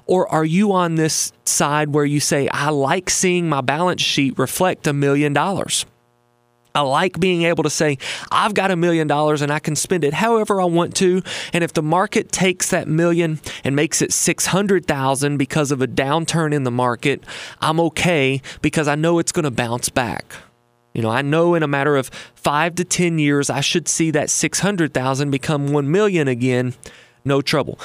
Or 0.06 0.28
are 0.32 0.46
you 0.46 0.74
on 0.74 0.96
this 0.96 1.32
side 1.46 1.90
where 1.90 2.06
you 2.06 2.20
say, 2.20 2.48
I 2.50 2.70
like 2.70 3.10
seeing 3.10 3.50
my 3.50 3.62
balance 3.62 4.02
sheet 4.02 4.38
reflect 4.38 4.88
a 4.88 4.94
million 4.94 5.34
dollars? 5.34 5.86
I 6.78 6.82
like 6.82 7.20
being 7.20 7.42
able 7.42 7.64
to 7.64 7.72
say, 7.72 7.98
I've 8.32 8.54
got 8.54 8.70
a 8.70 8.76
million 8.76 9.08
dollars 9.08 9.42
and 9.42 9.52
I 9.52 9.58
can 9.58 9.76
spend 9.76 10.04
it 10.04 10.14
however 10.14 10.62
I 10.62 10.66
want 10.66 10.96
to. 10.98 11.24
And 11.52 11.64
if 11.64 11.74
the 11.74 11.82
market 11.82 12.32
takes 12.32 12.70
that 12.70 12.88
million 12.88 13.40
and 13.64 13.76
makes 13.76 14.00
it 14.04 14.14
600,000 14.14 15.38
because 15.38 15.72
of 15.72 15.82
a 15.82 15.88
downturn 15.88 16.54
in 16.54 16.66
the 16.66 16.72
market, 16.72 17.24
I'm 17.62 17.80
okay 17.80 18.44
because 18.62 18.88
I 18.88 18.94
know 18.94 19.18
it's 19.18 19.32
going 19.32 19.46
to 19.46 19.52
bounce 19.52 19.90
back. 19.90 20.36
You 20.94 21.02
know, 21.02 21.10
I 21.10 21.24
know 21.24 21.56
in 21.56 21.64
a 21.64 21.68
matter 21.68 21.96
of 21.96 22.10
five 22.36 22.76
to 22.76 22.84
10 22.84 23.18
years, 23.18 23.50
I 23.50 23.62
should 23.62 23.88
see 23.88 24.12
that 24.12 24.30
600,000 24.30 25.32
become 25.32 25.74
1 25.74 25.92
million 25.92 26.28
again. 26.28 26.76
No 27.26 27.42
trouble. 27.42 27.80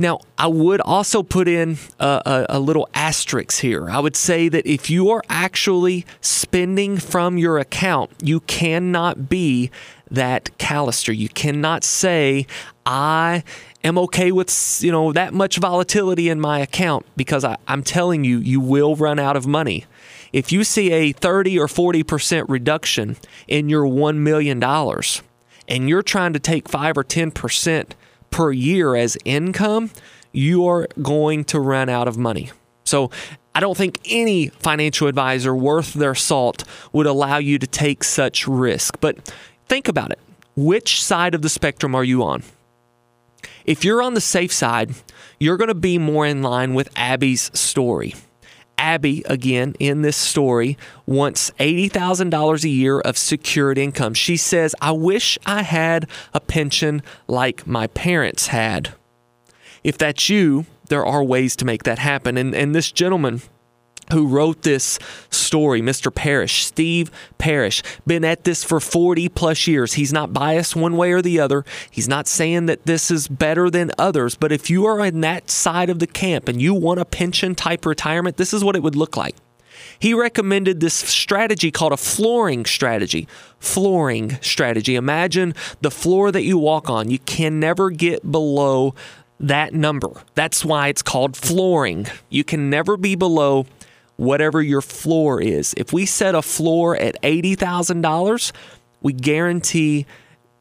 Now, 0.00 0.20
I 0.38 0.46
would 0.46 0.80
also 0.80 1.22
put 1.22 1.46
in 1.46 1.76
a, 1.98 2.22
a, 2.24 2.46
a, 2.56 2.58
little 2.58 2.88
asterisk 2.94 3.60
here. 3.60 3.90
I 3.90 3.98
would 3.98 4.16
say 4.16 4.48
that 4.48 4.66
if 4.66 4.88
you 4.88 5.10
are 5.10 5.22
actually 5.28 6.06
spending 6.22 6.96
from 6.96 7.36
your 7.36 7.58
account, 7.58 8.10
you 8.22 8.40
cannot 8.40 9.28
be 9.28 9.70
that 10.10 10.56
Callister. 10.56 11.14
You 11.14 11.28
cannot 11.28 11.84
say, 11.84 12.46
I 12.86 13.44
am 13.84 13.98
okay 13.98 14.32
with 14.32 14.78
you 14.80 14.90
know 14.90 15.12
that 15.12 15.34
much 15.34 15.58
volatility 15.58 16.30
in 16.30 16.40
my 16.40 16.60
account 16.60 17.04
because 17.14 17.44
I, 17.44 17.58
I'm 17.68 17.82
telling 17.82 18.24
you, 18.24 18.38
you 18.38 18.58
will 18.58 18.96
run 18.96 19.18
out 19.18 19.36
of 19.36 19.46
money. 19.46 19.84
If 20.32 20.50
you 20.50 20.64
see 20.64 20.92
a 20.92 21.12
30 21.12 21.58
or 21.58 21.66
40% 21.66 22.46
reduction 22.48 23.18
in 23.46 23.68
your 23.68 23.84
$1 23.84 24.16
million 24.16 24.62
and 24.62 25.88
you're 25.90 26.02
trying 26.02 26.32
to 26.32 26.38
take 26.38 26.70
5 26.70 26.96
or 26.96 27.04
10% 27.04 27.90
per 28.30 28.52
year 28.52 28.94
as 28.96 29.16
income, 29.24 29.90
you 30.32 30.66
are 30.66 30.88
going 31.02 31.44
to 31.44 31.60
run 31.60 31.88
out 31.88 32.08
of 32.08 32.16
money. 32.16 32.50
So, 32.84 33.10
I 33.54 33.60
don't 33.60 33.76
think 33.76 34.00
any 34.04 34.48
financial 34.48 35.08
advisor 35.08 35.54
worth 35.54 35.92
their 35.94 36.14
salt 36.14 36.64
would 36.92 37.06
allow 37.06 37.38
you 37.38 37.58
to 37.58 37.66
take 37.66 38.04
such 38.04 38.46
risk. 38.46 38.98
But 39.00 39.34
think 39.68 39.88
about 39.88 40.12
it. 40.12 40.20
Which 40.54 41.02
side 41.02 41.34
of 41.34 41.42
the 41.42 41.48
spectrum 41.48 41.94
are 41.94 42.04
you 42.04 42.22
on? 42.22 42.44
If 43.64 43.84
you're 43.84 44.02
on 44.02 44.14
the 44.14 44.20
safe 44.20 44.52
side, 44.52 44.92
you're 45.38 45.56
going 45.56 45.68
to 45.68 45.74
be 45.74 45.98
more 45.98 46.26
in 46.26 46.42
line 46.42 46.74
with 46.74 46.88
Abby's 46.96 47.50
story. 47.58 48.14
Abby, 48.80 49.22
again, 49.26 49.74
in 49.78 50.00
this 50.00 50.16
story, 50.16 50.78
wants 51.04 51.50
$80,000 51.60 52.64
a 52.64 52.68
year 52.68 52.98
of 53.00 53.18
secured 53.18 53.76
income. 53.76 54.14
She 54.14 54.38
says, 54.38 54.74
I 54.80 54.92
wish 54.92 55.38
I 55.44 55.62
had 55.62 56.08
a 56.32 56.40
pension 56.40 57.02
like 57.28 57.66
my 57.66 57.88
parents 57.88 58.46
had. 58.46 58.94
If 59.84 59.98
that's 59.98 60.30
you, 60.30 60.64
there 60.88 61.04
are 61.04 61.22
ways 61.22 61.54
to 61.56 61.66
make 61.66 61.82
that 61.82 61.98
happen. 61.98 62.38
And, 62.38 62.54
and 62.54 62.74
this 62.74 62.90
gentleman, 62.90 63.42
who 64.12 64.26
wrote 64.26 64.62
this 64.62 64.98
story, 65.30 65.80
Mr. 65.80 66.14
Parrish, 66.14 66.64
Steve 66.64 67.10
Parrish, 67.38 67.82
been 68.06 68.24
at 68.24 68.44
this 68.44 68.64
for 68.64 68.80
40 68.80 69.28
plus 69.30 69.66
years. 69.66 69.94
He's 69.94 70.12
not 70.12 70.32
biased 70.32 70.76
one 70.76 70.96
way 70.96 71.12
or 71.12 71.22
the 71.22 71.40
other. 71.40 71.64
He's 71.90 72.08
not 72.08 72.26
saying 72.26 72.66
that 72.66 72.86
this 72.86 73.10
is 73.10 73.28
better 73.28 73.70
than 73.70 73.90
others, 73.98 74.34
but 74.34 74.52
if 74.52 74.70
you 74.70 74.86
are 74.86 75.04
in 75.04 75.20
that 75.20 75.50
side 75.50 75.90
of 75.90 75.98
the 75.98 76.06
camp 76.06 76.48
and 76.48 76.60
you 76.60 76.74
want 76.74 77.00
a 77.00 77.04
pension 77.04 77.54
type 77.54 77.86
retirement, 77.86 78.36
this 78.36 78.52
is 78.52 78.64
what 78.64 78.76
it 78.76 78.82
would 78.82 78.96
look 78.96 79.16
like. 79.16 79.36
He 79.98 80.14
recommended 80.14 80.80
this 80.80 80.94
strategy 80.94 81.70
called 81.70 81.92
a 81.92 81.96
flooring 81.96 82.64
strategy. 82.64 83.28
Flooring 83.58 84.38
strategy. 84.40 84.94
Imagine 84.96 85.54
the 85.80 85.90
floor 85.90 86.32
that 86.32 86.42
you 86.42 86.58
walk 86.58 86.88
on. 86.88 87.10
You 87.10 87.18
can 87.18 87.60
never 87.60 87.90
get 87.90 88.30
below 88.30 88.94
that 89.38 89.74
number. 89.74 90.10
That's 90.34 90.64
why 90.64 90.88
it's 90.88 91.02
called 91.02 91.36
flooring. 91.36 92.06
You 92.28 92.44
can 92.44 92.70
never 92.70 92.96
be 92.96 93.14
below 93.14 93.66
whatever 94.20 94.60
your 94.60 94.82
floor 94.82 95.40
is. 95.40 95.72
If 95.78 95.94
we 95.94 96.04
set 96.04 96.34
a 96.34 96.42
floor 96.42 96.94
at 96.94 97.20
$80,000, 97.22 98.52
we 99.00 99.14
guarantee, 99.14 100.04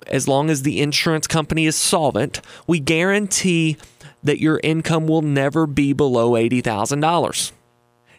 as 0.07 0.29
long 0.29 0.49
as 0.49 0.63
the 0.63 0.79
insurance 0.79 1.27
company 1.27 1.65
is 1.65 1.75
solvent, 1.75 2.39
we 2.67 2.79
guarantee 2.79 3.75
that 4.23 4.39
your 4.39 4.61
income 4.63 5.07
will 5.07 5.21
never 5.21 5.67
be 5.67 5.91
below 5.91 6.31
$80,000. 6.31 7.51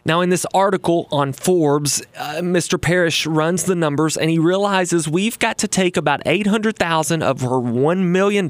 Now, 0.03 0.21
in 0.21 0.29
this 0.29 0.47
article 0.53 1.07
on 1.11 1.31
Forbes, 1.31 2.01
uh, 2.17 2.37
Mr. 2.37 2.81
Parrish 2.81 3.27
runs 3.27 3.65
the 3.65 3.75
numbers 3.75 4.17
and 4.17 4.31
he 4.31 4.39
realizes 4.39 5.07
we've 5.07 5.37
got 5.37 5.59
to 5.59 5.67
take 5.67 5.95
about 5.95 6.23
800,000 6.25 7.21
of 7.21 7.41
her 7.41 7.49
$1 7.49 7.99
million 8.05 8.49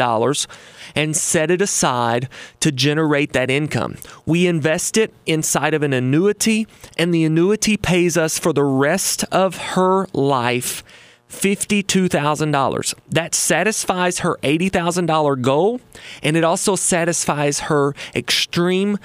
and 0.96 1.16
set 1.16 1.52
it 1.52 1.62
aside 1.62 2.30
to 2.62 2.72
generate 2.72 3.34
that 3.34 3.50
income. 3.50 3.98
We 4.26 4.48
invest 4.48 4.96
it 4.96 5.14
inside 5.26 5.74
of 5.74 5.84
an 5.84 5.92
annuity 5.92 6.68
and 6.98 7.14
the 7.14 7.26
annuity 7.26 7.76
pays 7.76 8.16
us 8.16 8.40
for 8.40 8.54
the 8.54 8.64
rest 8.64 9.26
of 9.26 9.58
her 9.58 10.08
life 10.14 10.84
$52,000. 11.30 12.94
That 13.10 13.36
satisfies 13.36 14.20
her 14.20 14.38
$80,000 14.42 15.42
goal 15.42 15.82
and 16.24 16.38
it 16.38 16.46
also 16.46 16.78
satisfies 16.78 17.62
her 17.62 17.94
extreme 18.16 19.00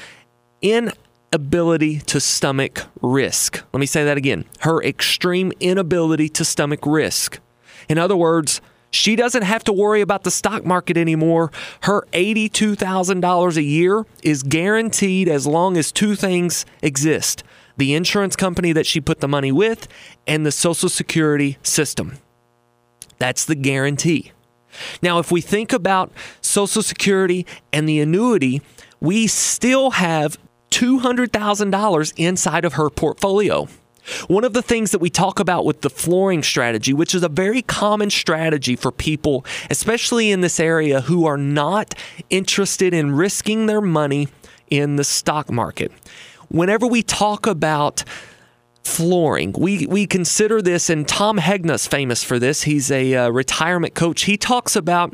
in 0.60 0.92
inability 1.36 1.98
to 2.00 2.18
stomach 2.18 2.86
risk. 3.02 3.62
Let 3.74 3.80
me 3.80 3.86
say 3.86 4.04
that 4.04 4.16
again 4.16 4.46
her 4.60 4.82
extreme 4.82 5.52
inability 5.60 6.30
to 6.30 6.44
stomach 6.46 6.86
risk. 6.86 7.40
In 7.90 7.98
other 7.98 8.16
words, 8.16 8.62
she 8.90 9.16
doesn't 9.16 9.42
have 9.42 9.62
to 9.64 9.72
worry 9.72 10.00
about 10.00 10.24
the 10.24 10.30
stock 10.30 10.64
market 10.64 10.96
anymore. 10.96 11.52
Her 11.82 12.06
$82,000 12.12 13.56
a 13.56 13.62
year 13.62 14.06
is 14.22 14.42
guaranteed 14.42 15.28
as 15.28 15.46
long 15.46 15.76
as 15.76 15.92
two 15.92 16.14
things 16.14 16.64
exist 16.82 17.42
the 17.76 17.92
insurance 17.92 18.34
company 18.36 18.72
that 18.72 18.86
she 18.86 19.02
put 19.02 19.20
the 19.20 19.28
money 19.28 19.52
with 19.52 19.86
and 20.26 20.46
the 20.46 20.52
Social 20.52 20.88
Security 20.88 21.58
system. 21.62 22.16
That's 23.18 23.44
the 23.44 23.54
guarantee. 23.54 24.32
Now, 25.02 25.18
if 25.18 25.30
we 25.30 25.42
think 25.42 25.74
about 25.74 26.10
Social 26.40 26.82
Security 26.82 27.44
and 27.74 27.86
the 27.86 28.00
annuity, 28.00 28.62
we 28.98 29.26
still 29.26 29.90
have 29.90 30.38
$200,000 30.70 32.12
inside 32.16 32.64
of 32.64 32.74
her 32.74 32.90
portfolio. 32.90 33.68
One 34.28 34.44
of 34.44 34.52
the 34.52 34.62
things 34.62 34.92
that 34.92 35.00
we 35.00 35.10
talk 35.10 35.40
about 35.40 35.64
with 35.64 35.80
the 35.80 35.90
flooring 35.90 36.42
strategy, 36.42 36.92
which 36.92 37.14
is 37.14 37.22
a 37.24 37.28
very 37.28 37.62
common 37.62 38.10
strategy 38.10 38.76
for 38.76 38.92
people, 38.92 39.44
especially 39.68 40.30
in 40.30 40.42
this 40.42 40.60
area, 40.60 41.00
who 41.00 41.26
are 41.26 41.36
not 41.36 41.94
interested 42.30 42.94
in 42.94 43.12
risking 43.12 43.66
their 43.66 43.80
money 43.80 44.28
in 44.70 44.96
the 44.96 45.04
stock 45.04 45.50
market. 45.50 45.90
Whenever 46.48 46.86
we 46.86 47.02
talk 47.02 47.46
about 47.46 48.04
flooring. 48.86 49.52
We 49.58 49.86
we 49.86 50.06
consider 50.06 50.62
this, 50.62 50.88
and 50.88 51.06
Tom 51.06 51.38
Hegna's 51.38 51.86
famous 51.86 52.22
for 52.22 52.38
this. 52.38 52.62
He's 52.62 52.90
a 52.90 53.14
uh, 53.14 53.28
retirement 53.30 53.94
coach. 53.94 54.22
He 54.22 54.36
talks 54.36 54.76
about 54.76 55.12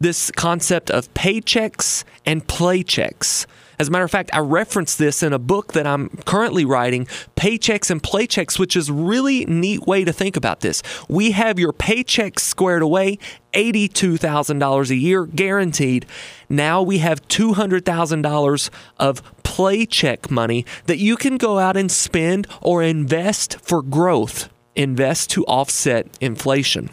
this 0.00 0.32
concept 0.32 0.90
of 0.90 1.12
paychecks 1.14 2.02
and 2.26 2.46
playchecks. 2.46 3.46
As 3.82 3.88
a 3.88 3.90
matter 3.90 4.04
of 4.04 4.12
fact, 4.12 4.30
I 4.32 4.38
reference 4.38 4.94
this 4.94 5.24
in 5.24 5.32
a 5.32 5.40
book 5.40 5.72
that 5.72 5.88
I'm 5.88 6.08
currently 6.24 6.64
writing, 6.64 7.06
Paychecks 7.34 7.90
and 7.90 8.00
Playchecks, 8.00 8.56
which 8.56 8.76
is 8.76 8.92
really 8.92 9.44
neat 9.46 9.88
way 9.88 10.04
to 10.04 10.12
think 10.12 10.36
about 10.36 10.60
this. 10.60 10.84
We 11.08 11.32
have 11.32 11.58
your 11.58 11.72
paychecks 11.72 12.38
squared 12.38 12.82
away, 12.82 13.18
$82,000 13.54 14.90
a 14.90 14.94
year 14.94 15.26
guaranteed. 15.26 16.06
Now 16.48 16.80
we 16.80 16.98
have 16.98 17.26
$200,000 17.26 18.70
of 18.98 19.42
playcheck 19.42 20.30
money 20.30 20.64
that 20.86 20.98
you 20.98 21.16
can 21.16 21.36
go 21.36 21.58
out 21.58 21.76
and 21.76 21.90
spend 21.90 22.46
or 22.60 22.84
invest 22.84 23.58
for 23.62 23.82
growth, 23.82 24.48
invest 24.76 25.28
to 25.30 25.44
offset 25.46 26.06
inflation. 26.20 26.90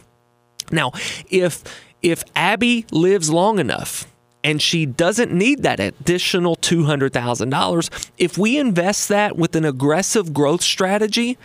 Now, 0.72 0.94
if 1.30 1.64
if 2.02 2.24
Abby 2.36 2.88
lives 2.92 3.30
long 3.30 3.60
enough, 3.60 4.08
and 4.44 4.62
she 4.62 4.86
doesn't 4.86 5.32
need 5.32 5.64
that 5.64 5.80
additional 5.80 6.56
$200,000. 6.56 8.10
If 8.18 8.38
we 8.38 8.58
invest 8.58 9.10
that 9.10 9.36
with 9.36 9.56
an 9.56 9.66
aggressive 9.66 10.34
growth 10.34 10.62
strategy, 10.62 11.38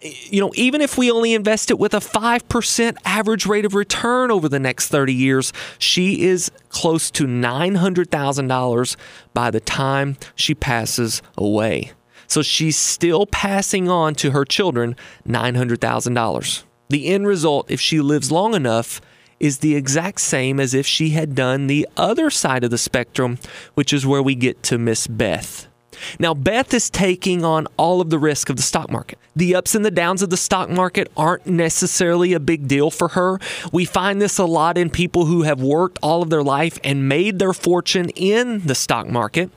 you 0.00 0.40
know, 0.40 0.52
even 0.54 0.82
if 0.82 0.98
we 0.98 1.10
only 1.10 1.32
invest 1.32 1.70
it 1.70 1.78
with 1.78 1.94
a 1.94 1.98
5% 1.98 2.96
average 3.04 3.46
rate 3.46 3.64
of 3.64 3.74
return 3.74 4.30
over 4.30 4.48
the 4.48 4.58
next 4.58 4.88
30 4.88 5.14
years, 5.14 5.52
she 5.78 6.24
is 6.24 6.50
close 6.68 7.10
to 7.12 7.26
$900,000 7.26 8.96
by 9.32 9.50
the 9.50 9.60
time 9.60 10.16
she 10.34 10.54
passes 10.54 11.22
away. 11.38 11.92
So 12.26 12.42
she's 12.42 12.76
still 12.76 13.24
passing 13.26 13.88
on 13.88 14.14
to 14.16 14.32
her 14.32 14.44
children 14.44 14.96
$900,000. 15.26 16.64
The 16.88 17.06
end 17.06 17.26
result, 17.26 17.70
if 17.70 17.80
she 17.80 18.00
lives 18.00 18.30
long 18.30 18.54
enough, 18.54 19.00
is 19.40 19.58
the 19.58 19.76
exact 19.76 20.20
same 20.20 20.60
as 20.60 20.74
if 20.74 20.86
she 20.86 21.10
had 21.10 21.34
done 21.34 21.66
the 21.66 21.88
other 21.96 22.30
side 22.30 22.64
of 22.64 22.70
the 22.70 22.78
spectrum, 22.78 23.38
which 23.74 23.92
is 23.92 24.06
where 24.06 24.22
we 24.22 24.34
get 24.34 24.62
to 24.64 24.78
Miss 24.78 25.06
Beth. 25.06 25.68
Now, 26.18 26.34
Beth 26.34 26.74
is 26.74 26.90
taking 26.90 27.44
on 27.44 27.66
all 27.76 28.00
of 28.00 28.10
the 28.10 28.18
risk 28.18 28.50
of 28.50 28.56
the 28.56 28.62
stock 28.62 28.90
market. 28.90 29.18
The 29.34 29.54
ups 29.54 29.74
and 29.74 29.84
the 29.84 29.90
downs 29.90 30.22
of 30.22 30.30
the 30.30 30.36
stock 30.36 30.70
market 30.70 31.10
aren't 31.16 31.46
necessarily 31.46 32.32
a 32.32 32.40
big 32.40 32.68
deal 32.68 32.90
for 32.90 33.08
her. 33.08 33.38
We 33.72 33.84
find 33.84 34.20
this 34.20 34.38
a 34.38 34.44
lot 34.44 34.78
in 34.78 34.90
people 34.90 35.26
who 35.26 35.42
have 35.42 35.60
worked 35.60 35.98
all 36.02 36.22
of 36.22 36.30
their 36.30 36.42
life 36.42 36.78
and 36.84 37.08
made 37.08 37.38
their 37.38 37.52
fortune 37.52 38.10
in 38.10 38.60
the 38.66 38.74
stock 38.74 39.08
market. 39.08 39.50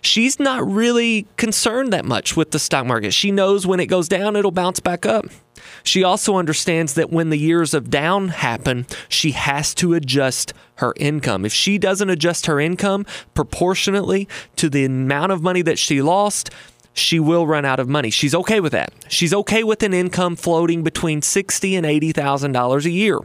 She's 0.00 0.38
not 0.38 0.66
really 0.66 1.26
concerned 1.36 1.92
that 1.92 2.04
much 2.04 2.36
with 2.36 2.50
the 2.50 2.58
stock 2.58 2.86
market. 2.86 3.12
She 3.12 3.30
knows 3.30 3.66
when 3.66 3.80
it 3.80 3.86
goes 3.86 4.08
down, 4.08 4.36
it'll 4.36 4.50
bounce 4.50 4.80
back 4.80 5.06
up. 5.06 5.26
She 5.82 6.04
also 6.04 6.36
understands 6.36 6.94
that 6.94 7.10
when 7.10 7.30
the 7.30 7.38
years 7.38 7.74
of 7.74 7.90
down 7.90 8.28
happen, 8.28 8.86
she 9.08 9.32
has 9.32 9.74
to 9.76 9.94
adjust 9.94 10.52
her 10.76 10.92
income. 10.96 11.44
If 11.44 11.52
she 11.52 11.78
doesn't 11.78 12.10
adjust 12.10 12.46
her 12.46 12.60
income 12.60 13.06
proportionately 13.34 14.28
to 14.56 14.68
the 14.68 14.84
amount 14.84 15.32
of 15.32 15.42
money 15.42 15.62
that 15.62 15.78
she 15.78 16.02
lost, 16.02 16.50
she 16.92 17.20
will 17.20 17.46
run 17.46 17.64
out 17.64 17.78
of 17.78 17.88
money. 17.88 18.10
She's 18.10 18.34
okay 18.34 18.60
with 18.60 18.72
that. 18.72 18.92
She's 19.08 19.34
okay 19.34 19.62
with 19.62 19.82
an 19.82 19.92
income 19.92 20.34
floating 20.34 20.82
between 20.82 21.22
sixty 21.22 21.76
and 21.76 21.84
eighty 21.84 22.12
thousand 22.12 22.52
dollars 22.52 22.86
a 22.86 22.90
year. 22.90 23.20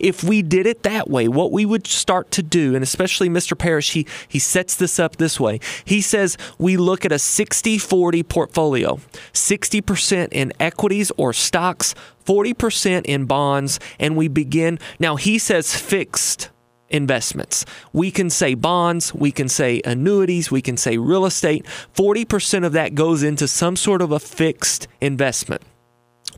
If 0.00 0.24
we 0.24 0.42
did 0.42 0.66
it 0.66 0.82
that 0.82 1.08
way, 1.08 1.28
what 1.28 1.52
we 1.52 1.64
would 1.64 1.86
start 1.86 2.30
to 2.32 2.42
do, 2.42 2.74
and 2.74 2.82
especially 2.82 3.28
Mr. 3.28 3.56
Parrish, 3.56 3.92
he, 3.92 4.06
he 4.28 4.38
sets 4.38 4.76
this 4.76 4.98
up 4.98 5.16
this 5.16 5.38
way. 5.38 5.60
He 5.84 6.00
says 6.00 6.36
we 6.58 6.76
look 6.76 7.04
at 7.04 7.12
a 7.12 7.18
60 7.18 7.78
40 7.78 8.22
portfolio 8.22 8.98
60% 9.32 10.28
in 10.32 10.52
equities 10.60 11.12
or 11.16 11.32
stocks, 11.32 11.94
40% 12.24 13.04
in 13.04 13.26
bonds, 13.26 13.80
and 13.98 14.16
we 14.16 14.28
begin. 14.28 14.78
Now, 14.98 15.16
he 15.16 15.38
says 15.38 15.74
fixed 15.74 16.50
investments. 16.88 17.64
We 17.92 18.10
can 18.10 18.30
say 18.30 18.54
bonds, 18.54 19.14
we 19.14 19.32
can 19.32 19.48
say 19.48 19.80
annuities, 19.84 20.50
we 20.50 20.62
can 20.62 20.76
say 20.76 20.96
real 20.96 21.26
estate. 21.26 21.66
40% 21.94 22.64
of 22.64 22.72
that 22.72 22.94
goes 22.94 23.22
into 23.22 23.48
some 23.48 23.76
sort 23.76 24.02
of 24.02 24.12
a 24.12 24.20
fixed 24.20 24.86
investment 25.00 25.62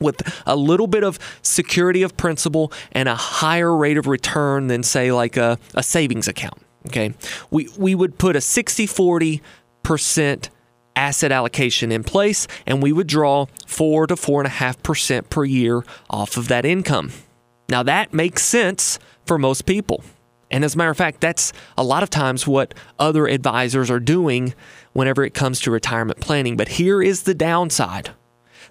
with 0.01 0.23
a 0.47 0.57
little 0.57 0.87
bit 0.87 1.05
of 1.05 1.19
security 1.43 2.03
of 2.03 2.17
principal 2.17 2.73
and 2.93 3.09
a 3.09 3.15
higher 3.15 3.75
rate 3.77 3.99
of 3.99 4.07
return 4.07 4.67
than 4.67 4.83
say 4.83 5.13
like 5.13 5.37
a, 5.37 5.59
a 5.75 5.83
savings 5.83 6.29
account 6.29 6.61
okay? 6.87 7.15
We 7.51 7.69
we 7.77 7.95
would 7.95 8.19
put 8.19 8.37
a 8.37 8.41
60 8.41 8.87
40 8.87 9.43
percent 9.83 10.51
asset 10.95 11.31
allocation 11.31 11.93
in 11.93 12.03
place 12.03 12.49
and 12.65 12.83
we 12.83 12.93
would 12.93 13.07
draw 13.07 13.47
four 13.67 14.07
to 14.07 14.17
four 14.17 14.41
and 14.41 14.47
a 14.47 14.51
half 14.51 14.83
percent 14.83 15.29
per 15.29 15.45
year 15.45 15.85
off 16.09 16.37
of 16.37 16.49
that 16.49 16.65
income. 16.65 17.13
Now 17.69 17.83
that 17.83 18.15
makes 18.15 18.43
sense 18.43 18.99
for 19.27 19.39
most 19.39 19.67
people. 19.67 20.03
And 20.51 20.65
as 20.65 20.75
a 20.75 20.79
matter 20.79 20.91
of 20.91 20.97
fact 20.97 21.21
that's 21.21 21.53
a 21.77 21.85
lot 21.85 22.03
of 22.03 22.11
times 22.11 22.47
what 22.47 22.73
other 22.99 23.27
advisors 23.27 23.91
are 23.91 24.01
doing 24.01 24.55
whenever 24.95 25.23
it 25.25 25.35
comes 25.35 25.61
to 25.61 25.71
retirement 25.71 26.21
planning. 26.21 26.57
But 26.57 26.69
here 26.69 27.03
is 27.03 27.25
the 27.25 27.35
downside 27.35 28.11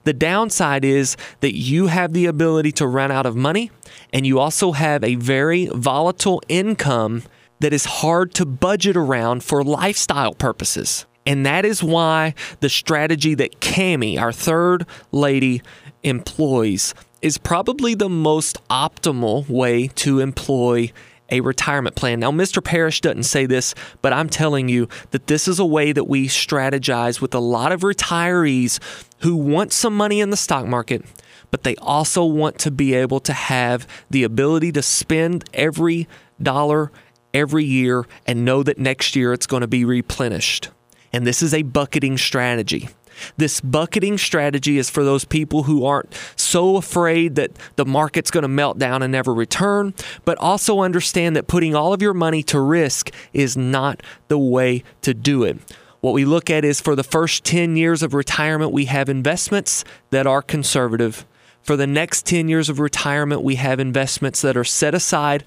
the 0.06 0.14
downside 0.14 0.86
is 0.86 1.18
that 1.42 1.56
you 1.56 1.88
have 1.88 2.14
the 2.14 2.26
ability 2.26 2.72
to 2.74 2.88
run 2.88 3.12
out 3.12 3.26
of 3.26 3.36
money 3.36 3.72
and 4.14 4.26
you 4.26 4.40
also 4.40 4.72
have 4.72 5.04
a 5.04 5.16
very 5.16 5.66
volatile 5.68 6.42
income 6.48 7.24
that 7.60 7.74
is 7.74 7.86
hard 7.86 8.34
to 8.36 8.46
budget 8.46 8.96
around 8.96 9.44
for 9.44 9.64
lifestyle 9.64 10.34
purposes. 10.34 11.06
And 11.26 11.46
that 11.46 11.66
is 11.66 11.84
why 11.84 12.36
the 12.60 12.70
strategy 12.70 13.34
that 13.36 13.60
Cami, 13.60 14.20
our 14.20 14.32
third 14.32 14.86
lady, 15.12 15.62
employs 16.04 16.94
is 17.22 17.40
probably 17.40 17.96
the 17.96 18.10
most 18.10 18.60
optimal 18.70 19.50
way 19.50 19.88
to 19.88 20.20
employ 20.20 20.92
a 21.30 21.42
retirement 21.42 21.96
plan. 21.96 22.20
Now, 22.20 22.32
Mr. 22.32 22.64
Parrish 22.64 23.02
doesn't 23.02 23.24
say 23.24 23.46
this, 23.46 23.74
but 24.02 24.14
I'm 24.14 24.30
telling 24.30 24.70
you 24.70 24.88
that 25.12 25.28
this 25.28 25.48
is 25.48 25.60
a 25.60 25.66
way 25.66 25.92
that 25.92 26.06
we 26.06 26.28
strategize 26.28 27.22
with 27.22 27.34
a 27.34 27.40
lot 27.40 27.72
of 27.72 27.82
retirees 27.82 28.80
who 29.20 29.36
want 29.36 29.74
some 29.74 29.96
money 29.96 30.20
in 30.22 30.30
the 30.30 30.38
stock 30.38 30.66
market, 30.68 31.04
but 31.52 31.64
they 31.64 31.76
also 31.78 32.24
want 32.24 32.60
to 32.60 32.72
be 32.72 32.94
able 32.94 33.20
to 33.22 33.34
have 33.34 33.88
the 34.10 34.24
ability 34.24 34.72
to 34.74 34.82
spend 34.82 35.46
every 35.54 36.08
dollar 36.42 36.92
every 37.34 37.66
year 37.66 38.06
and 38.26 38.46
know 38.46 38.64
that 38.64 38.78
next 38.78 39.16
year 39.16 39.34
it's 39.34 39.46
going 39.46 39.62
to 39.62 39.68
be 39.68 39.84
replenished. 39.84 40.70
And 41.12 41.28
this 41.28 41.42
is 41.42 41.54
a 41.54 41.64
bucketing 41.64 42.18
strategy. 42.18 42.90
This 43.38 43.62
bucketing 43.62 44.18
strategy 44.18 44.78
is 44.78 44.90
for 44.90 45.04
those 45.04 45.26
people 45.26 45.64
who 45.64 45.86
aren't 45.86 46.14
so 46.36 46.78
afraid 46.78 47.36
that 47.36 47.52
the 47.76 47.86
market's 47.86 48.32
going 48.32 48.44
to 48.44 48.48
melt 48.48 48.78
down 48.78 49.02
and 49.02 49.12
never 49.12 49.34
return, 49.34 49.94
but 50.24 50.38
also 50.40 50.82
understand 50.82 51.36
that 51.36 51.48
putting 51.48 51.76
all 51.76 51.94
of 51.94 52.02
your 52.02 52.14
money 52.14 52.44
to 52.44 52.60
risk 52.60 53.12
is 53.34 53.56
not 53.58 54.02
the 54.28 54.38
way 54.38 54.84
to 55.02 55.14
do 55.14 55.44
it. 55.44 55.58
What 56.02 56.14
we 56.14 56.26
look 56.26 56.50
at 56.50 56.64
is 56.64 56.82
for 56.82 56.96
the 56.96 57.04
first 57.04 57.44
10 57.46 57.78
years 57.78 58.04
of 58.04 58.14
retirement, 58.14 58.72
we 58.72 58.86
have 58.86 59.10
investments 59.10 59.84
that 60.12 60.28
are 60.28 60.42
conservative. 60.42 61.26
For 61.64 61.76
the 61.76 61.88
next 61.88 62.28
10 62.28 62.48
years 62.48 62.70
of 62.70 62.80
retirement, 62.80 63.42
we 63.42 63.56
have 63.56 63.80
investments 63.80 64.40
that 64.44 64.56
are 64.56 64.64
set 64.64 64.94
aside, 64.94 65.44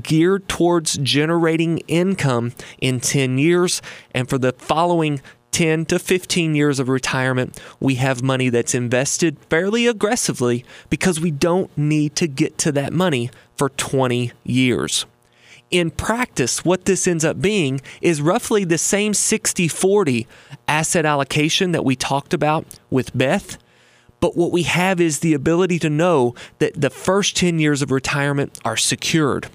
geared 0.00 0.48
towards 0.48 0.96
generating 0.96 1.78
income 1.88 2.54
in 2.80 3.00
10 3.00 3.36
years. 3.36 3.82
And 4.12 4.30
for 4.30 4.38
the 4.38 4.54
following 4.54 5.20
10 5.52 5.86
to 5.86 5.98
15 5.98 6.54
years 6.54 6.78
of 6.78 6.88
retirement, 6.88 7.60
we 7.80 7.96
have 7.96 8.22
money 8.22 8.48
that's 8.48 8.74
invested 8.74 9.38
fairly 9.50 9.86
aggressively 9.86 10.64
because 10.90 11.20
we 11.20 11.30
don't 11.30 11.76
need 11.76 12.14
to 12.16 12.26
get 12.26 12.58
to 12.58 12.72
that 12.72 12.92
money 12.92 13.30
for 13.56 13.68
20 13.70 14.32
years. 14.44 15.06
In 15.70 15.90
practice, 15.90 16.64
what 16.64 16.86
this 16.86 17.06
ends 17.06 17.24
up 17.24 17.42
being 17.42 17.80
is 18.00 18.22
roughly 18.22 18.64
the 18.64 18.78
same 18.78 19.12
60 19.12 19.68
40 19.68 20.26
asset 20.66 21.04
allocation 21.04 21.72
that 21.72 21.84
we 21.84 21.94
talked 21.94 22.32
about 22.32 22.64
with 22.88 23.16
Beth. 23.16 23.58
But 24.20 24.36
what 24.36 24.50
we 24.50 24.62
have 24.64 25.00
is 25.00 25.20
the 25.20 25.34
ability 25.34 25.78
to 25.80 25.90
know 25.90 26.34
that 26.58 26.80
the 26.80 26.90
first 26.90 27.36
10 27.36 27.58
years 27.58 27.82
of 27.82 27.90
retirement 27.90 28.58
are 28.64 28.76
secured. 28.76 29.48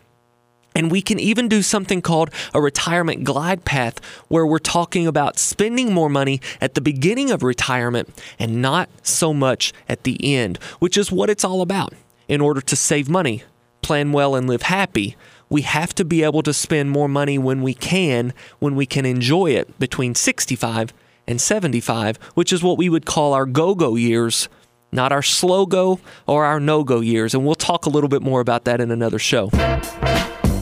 And 0.75 0.91
we 0.91 1.01
can 1.01 1.19
even 1.19 1.47
do 1.47 1.61
something 1.61 2.01
called 2.01 2.29
a 2.53 2.61
retirement 2.61 3.23
glide 3.23 3.65
path 3.65 3.99
where 4.27 4.45
we're 4.45 4.59
talking 4.59 5.07
about 5.07 5.37
spending 5.37 5.93
more 5.93 6.09
money 6.09 6.41
at 6.59 6.73
the 6.73 6.81
beginning 6.81 7.31
of 7.31 7.43
retirement 7.43 8.09
and 8.39 8.61
not 8.61 8.89
so 9.01 9.33
much 9.33 9.73
at 9.87 10.03
the 10.03 10.35
end, 10.35 10.57
which 10.79 10.97
is 10.97 11.11
what 11.11 11.29
it's 11.29 11.43
all 11.43 11.61
about. 11.61 11.93
In 12.27 12.41
order 12.41 12.61
to 12.61 12.75
save 12.75 13.09
money, 13.09 13.43
plan 13.81 14.11
well, 14.13 14.35
and 14.35 14.47
live 14.47 14.63
happy, 14.63 15.15
we 15.49 15.61
have 15.61 15.93
to 15.95 16.05
be 16.05 16.23
able 16.23 16.41
to 16.41 16.53
spend 16.53 16.89
more 16.89 17.07
money 17.07 17.37
when 17.37 17.61
we 17.61 17.73
can, 17.73 18.33
when 18.59 18.75
we 18.75 18.85
can 18.85 19.05
enjoy 19.05 19.51
it 19.51 19.77
between 19.77 20.15
65 20.15 20.93
and 21.27 21.39
75, 21.39 22.17
which 22.33 22.51
is 22.51 22.63
what 22.63 22.77
we 22.77 22.89
would 22.89 23.05
call 23.05 23.33
our 23.33 23.45
go 23.45 23.75
go 23.75 23.95
years, 23.95 24.49
not 24.91 25.11
our 25.11 25.21
slow 25.21 25.65
go 25.65 25.99
or 26.25 26.45
our 26.45 26.59
no 26.59 26.83
go 26.83 27.01
years. 27.01 27.33
And 27.33 27.45
we'll 27.45 27.55
talk 27.55 27.85
a 27.85 27.89
little 27.89 28.09
bit 28.09 28.21
more 28.21 28.39
about 28.39 28.65
that 28.65 28.81
in 28.81 28.89
another 28.89 29.19
show. 29.19 29.49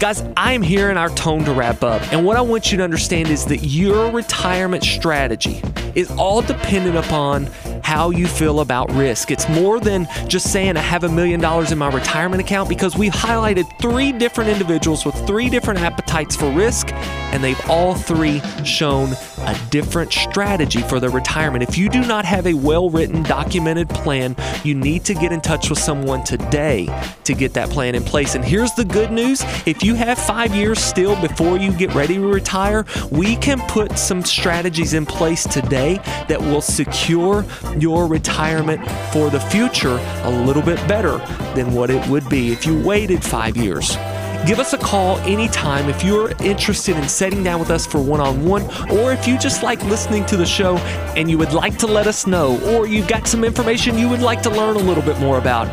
Guys, 0.02 0.24
I'm 0.36 0.64
here 0.64 0.90
in 0.90 0.98
our 0.98 1.10
tone 1.10 1.46
to 1.46 1.54
wrap 1.54 1.84
up. 1.84 2.02
And 2.12 2.26
what 2.26 2.36
I 2.36 2.42
want 2.42 2.72
you 2.72 2.78
to 2.80 2.84
understand 2.84 3.28
is 3.28 3.46
that 3.46 3.58
your 3.58 4.10
retirement 4.10 4.84
strategy 4.84 5.62
is 5.94 6.10
all 6.14 6.42
dependent 6.42 6.98
upon 6.98 7.46
how 7.92 8.10
you 8.10 8.26
feel 8.26 8.62
about 8.62 8.90
risk. 8.94 9.32
It's 9.32 9.50
more 9.50 9.78
than 9.78 10.08
just 10.26 10.50
saying 10.54 10.78
I 10.78 10.80
have 10.80 11.04
a 11.04 11.10
million 11.10 11.42
dollars 11.42 11.74
in 11.74 11.78
my 11.78 11.90
retirement 11.90 12.42
account 12.42 12.70
because 12.70 12.98
we've 12.98 13.12
highlighted 13.12 13.66
three 13.82 14.14
different 14.14 14.50
individuals 14.50 15.06
with 15.06 15.14
three 15.28 15.50
different 15.50 15.82
appetites 15.82 16.34
for 16.34 16.50
risk, 16.52 16.94
and 16.94 17.44
they've 17.44 17.60
all 17.70 17.94
three 17.94 18.40
shown 18.64 19.10
a 19.40 19.60
different 19.72 20.14
strategy 20.14 20.82
for 20.84 21.02
their 21.02 21.10
retirement. 21.10 21.64
If 21.68 21.78
you 21.78 21.90
do 21.90 22.00
not 22.00 22.24
have 22.24 22.48
a 22.48 22.54
well 22.54 22.90
written, 22.90 23.24
documented 23.24 23.90
plan, 23.90 24.38
you 24.64 24.74
need 24.74 25.04
to 25.06 25.14
get 25.14 25.34
in 25.34 25.42
touch 25.42 25.70
with 25.70 25.80
someone 25.80 26.24
today 26.24 26.88
to 27.26 27.34
get 27.34 27.54
that 27.56 27.70
plan 27.72 27.96
in 27.96 28.06
place. 28.06 28.36
And 28.36 28.46
here's 28.46 28.72
the 28.74 28.86
good 28.86 29.12
news 29.12 29.42
if 29.66 29.84
you 29.84 29.96
have 29.96 30.18
five 30.18 30.56
years 30.56 30.80
still 30.80 31.20
before 31.20 31.58
you 31.58 31.74
get 31.74 31.94
ready 31.94 32.14
to 32.14 32.26
retire, 32.26 32.86
we 33.12 33.36
can 33.36 33.60
put 33.68 34.00
some 34.00 34.24
strategies 34.24 34.94
in 34.94 35.06
place 35.06 35.44
today 35.44 35.96
that 36.30 36.40
will 36.40 36.62
secure 36.62 37.44
your 37.82 38.08
retirement 38.08 38.80
for 39.12 39.30
the 39.30 39.40
future 39.40 39.98
a 40.24 40.30
little 40.46 40.62
bit 40.62 40.78
better 40.88 41.18
than 41.56 41.74
what 41.74 41.90
it 41.90 42.08
would 42.08 42.28
be 42.30 42.52
if 42.52 42.66
you 42.66 42.80
waited 42.82 43.24
five 43.24 43.58
years. 43.58 43.98
Give 44.46 44.60
us 44.60 44.74
a 44.74 44.78
call 44.78 45.18
anytime 45.20 45.88
if 45.88 46.04
you're 46.04 46.32
interested 46.42 46.96
in 46.96 47.08
sitting 47.08 47.44
down 47.44 47.60
with 47.60 47.70
us 47.70 47.86
for 47.86 48.02
one 48.02 48.20
on 48.20 48.46
one, 48.46 48.64
or 48.90 49.12
if 49.12 49.28
you 49.28 49.38
just 49.38 49.62
like 49.62 49.84
listening 49.86 50.26
to 50.28 50.38
the 50.38 50.46
show 50.46 50.78
and 51.18 51.30
you 51.30 51.38
would 51.38 51.54
like 51.54 51.78
to 51.80 51.88
let 51.88 52.08
us 52.08 52.26
know, 52.26 52.60
or 52.72 52.88
you've 52.88 53.08
got 53.08 53.28
some 53.28 53.44
information 53.44 53.98
you 53.98 54.10
would 54.10 54.22
like 54.22 54.42
to 54.44 54.50
learn 54.50 54.76
a 54.78 54.80
little 54.80 55.04
bit 55.04 55.20
more 55.20 55.38
about 55.38 55.68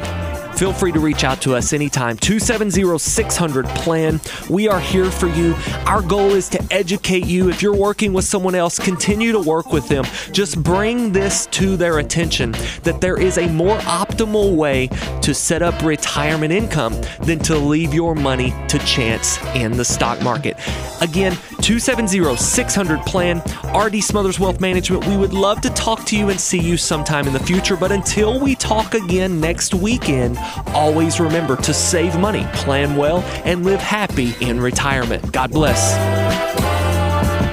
feel 0.58 0.72
free 0.72 0.90
to 0.90 0.98
reach 0.98 1.22
out 1.22 1.40
to 1.40 1.54
us 1.54 1.72
anytime. 1.72 2.16
270 2.16 2.98
600 2.98 3.66
PLAN. 3.66 4.20
We 4.50 4.66
are 4.66 4.80
here 4.80 5.08
for 5.08 5.28
you. 5.28 5.54
Our 5.86 6.02
goal 6.02 6.30
is 6.30 6.48
to 6.48 6.66
educate 6.72 7.26
you. 7.26 7.48
If 7.48 7.62
you're 7.62 7.76
working 7.76 8.12
with 8.12 8.24
someone 8.24 8.56
else, 8.56 8.76
continue 8.76 9.30
to 9.30 9.38
work 9.38 9.72
with 9.72 9.88
them. 9.88 10.04
Just 10.32 10.60
bring 10.60 11.12
this 11.12 11.46
to 11.46 11.76
their 11.76 12.00
attention 12.00 12.52
that 12.82 13.00
there 13.00 13.20
is 13.20 13.38
a 13.38 13.46
more 13.46 13.78
optimal 13.78 14.56
way 14.56 14.88
to 15.22 15.32
set 15.32 15.62
up 15.62 15.80
retirement 15.82 16.52
income 16.52 17.00
than 17.20 17.38
to 17.40 17.56
leave 17.56 17.94
your 17.94 18.16
money 18.16 18.52
to 18.66 18.80
chance 18.80 19.38
in 19.54 19.76
the 19.76 19.84
stock 19.84 20.20
market. 20.22 20.56
Again, 21.00 21.32
270 21.62 22.36
600 22.36 23.00
PLAN, 23.06 23.42
RD 23.76 24.02
Smothers 24.02 24.40
Wealth 24.40 24.60
Management. 24.60 25.06
We 25.06 25.16
would 25.16 25.32
love 25.32 25.60
to 25.60 25.70
talk 25.70 26.04
to 26.06 26.16
you 26.16 26.30
and 26.30 26.40
see 26.40 26.58
you 26.58 26.76
sometime 26.76 27.28
in 27.28 27.32
the 27.32 27.38
future, 27.38 27.76
but 27.76 27.92
until 27.92 28.40
we 28.40 28.56
talk 28.56 28.94
again 28.94 29.40
next 29.40 29.72
weekend, 29.72 30.36
Always 30.68 31.20
remember 31.20 31.56
to 31.56 31.74
save 31.74 32.18
money, 32.18 32.46
plan 32.54 32.96
well, 32.96 33.18
and 33.44 33.64
live 33.64 33.80
happy 33.80 34.34
in 34.40 34.60
retirement. 34.60 35.32
God 35.32 35.50
bless. 35.50 36.27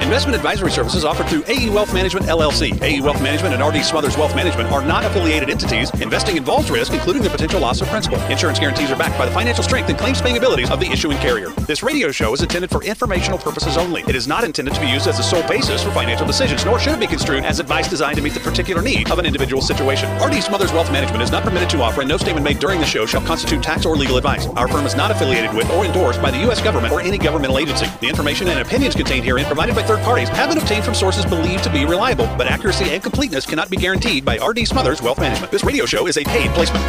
Investment 0.06 0.36
advisory 0.36 0.70
services 0.70 1.04
offered 1.04 1.26
through 1.26 1.42
AE 1.48 1.68
Wealth 1.68 1.92
Management 1.92 2.26
LLC. 2.26 2.80
AE 2.80 3.00
Wealth 3.00 3.20
Management 3.20 3.54
and 3.54 3.62
RD 3.62 3.84
Smothers 3.84 4.16
Wealth 4.16 4.36
Management 4.36 4.70
are 4.70 4.80
not 4.80 5.04
affiliated 5.04 5.50
entities. 5.50 5.90
Investing 6.00 6.36
involves 6.36 6.70
risk, 6.70 6.92
including 6.92 7.22
the 7.22 7.28
potential 7.28 7.58
loss 7.58 7.80
of 7.80 7.88
principal. 7.88 8.20
Insurance 8.30 8.60
guarantees 8.60 8.92
are 8.92 8.96
backed 8.96 9.18
by 9.18 9.26
the 9.26 9.32
financial 9.32 9.64
strength 9.64 9.88
and 9.88 9.98
claims 9.98 10.22
paying 10.22 10.36
abilities 10.36 10.70
of 10.70 10.78
the 10.78 10.86
issuing 10.86 11.18
carrier. 11.18 11.50
This 11.66 11.82
radio 11.82 12.12
show 12.12 12.32
is 12.32 12.40
intended 12.40 12.70
for 12.70 12.84
informational 12.84 13.36
purposes 13.36 13.76
only. 13.76 14.02
It 14.02 14.14
is 14.14 14.28
not 14.28 14.44
intended 14.44 14.74
to 14.74 14.80
be 14.80 14.86
used 14.86 15.08
as 15.08 15.16
the 15.16 15.24
sole 15.24 15.42
basis 15.48 15.82
for 15.82 15.90
financial 15.90 16.24
decisions, 16.24 16.64
nor 16.64 16.78
should 16.78 16.94
it 16.94 17.00
be 17.00 17.08
construed 17.08 17.44
as 17.44 17.58
advice 17.58 17.90
designed 17.90 18.14
to 18.14 18.22
meet 18.22 18.34
the 18.34 18.38
particular 18.38 18.82
need 18.82 19.10
of 19.10 19.18
an 19.18 19.26
individual 19.26 19.60
situation. 19.60 20.08
RD 20.22 20.40
Smothers 20.40 20.72
Wealth 20.72 20.92
Management 20.92 21.20
is 21.24 21.32
not 21.32 21.42
permitted 21.42 21.68
to 21.70 21.82
offer, 21.82 22.02
and 22.02 22.08
no 22.08 22.16
statement 22.16 22.44
made 22.44 22.60
during 22.60 22.78
the 22.78 22.86
show 22.86 23.06
shall 23.06 23.22
constitute 23.22 23.60
tax 23.60 23.84
or 23.84 23.96
legal 23.96 24.18
advice. 24.18 24.46
Our 24.54 24.68
firm 24.68 24.86
is 24.86 24.94
not 24.94 25.10
affiliated 25.10 25.52
with 25.52 25.68
or 25.72 25.84
endorsed 25.84 26.22
by 26.22 26.30
the 26.30 26.38
U.S. 26.42 26.62
government 26.62 26.94
or 26.94 27.00
any 27.00 27.18
governmental 27.18 27.58
agency. 27.58 27.86
The 28.00 28.08
information 28.08 28.46
and 28.46 28.60
opinions 28.60 28.94
contained 28.94 29.24
herein 29.24 29.46
provided 29.46 29.74
by 29.74 29.82
third 29.82 29.95
parties 29.98 30.28
have 30.28 30.48
been 30.48 30.58
obtained 30.58 30.76
obtained 30.76 30.84
from 30.84 30.94
sources 30.94 31.24
believed 31.24 31.64
to 31.64 31.70
be 31.70 31.84
reliable, 31.84 32.26
but 32.36 32.46
accuracy 32.46 32.90
and 32.90 33.02
completeness 33.02 33.46
cannot 33.46 33.70
be 33.70 33.76
guaranteed 33.76 34.24
by 34.24 34.36
RD 34.36 34.66
Smothers 34.66 35.00
Wealth 35.00 35.18
Management. 35.18 35.50
This 35.50 35.64
radio 35.64 35.86
show 35.86 36.06
is 36.06 36.18
a 36.18 36.24
paid 36.24 36.50
placement. 36.50 36.84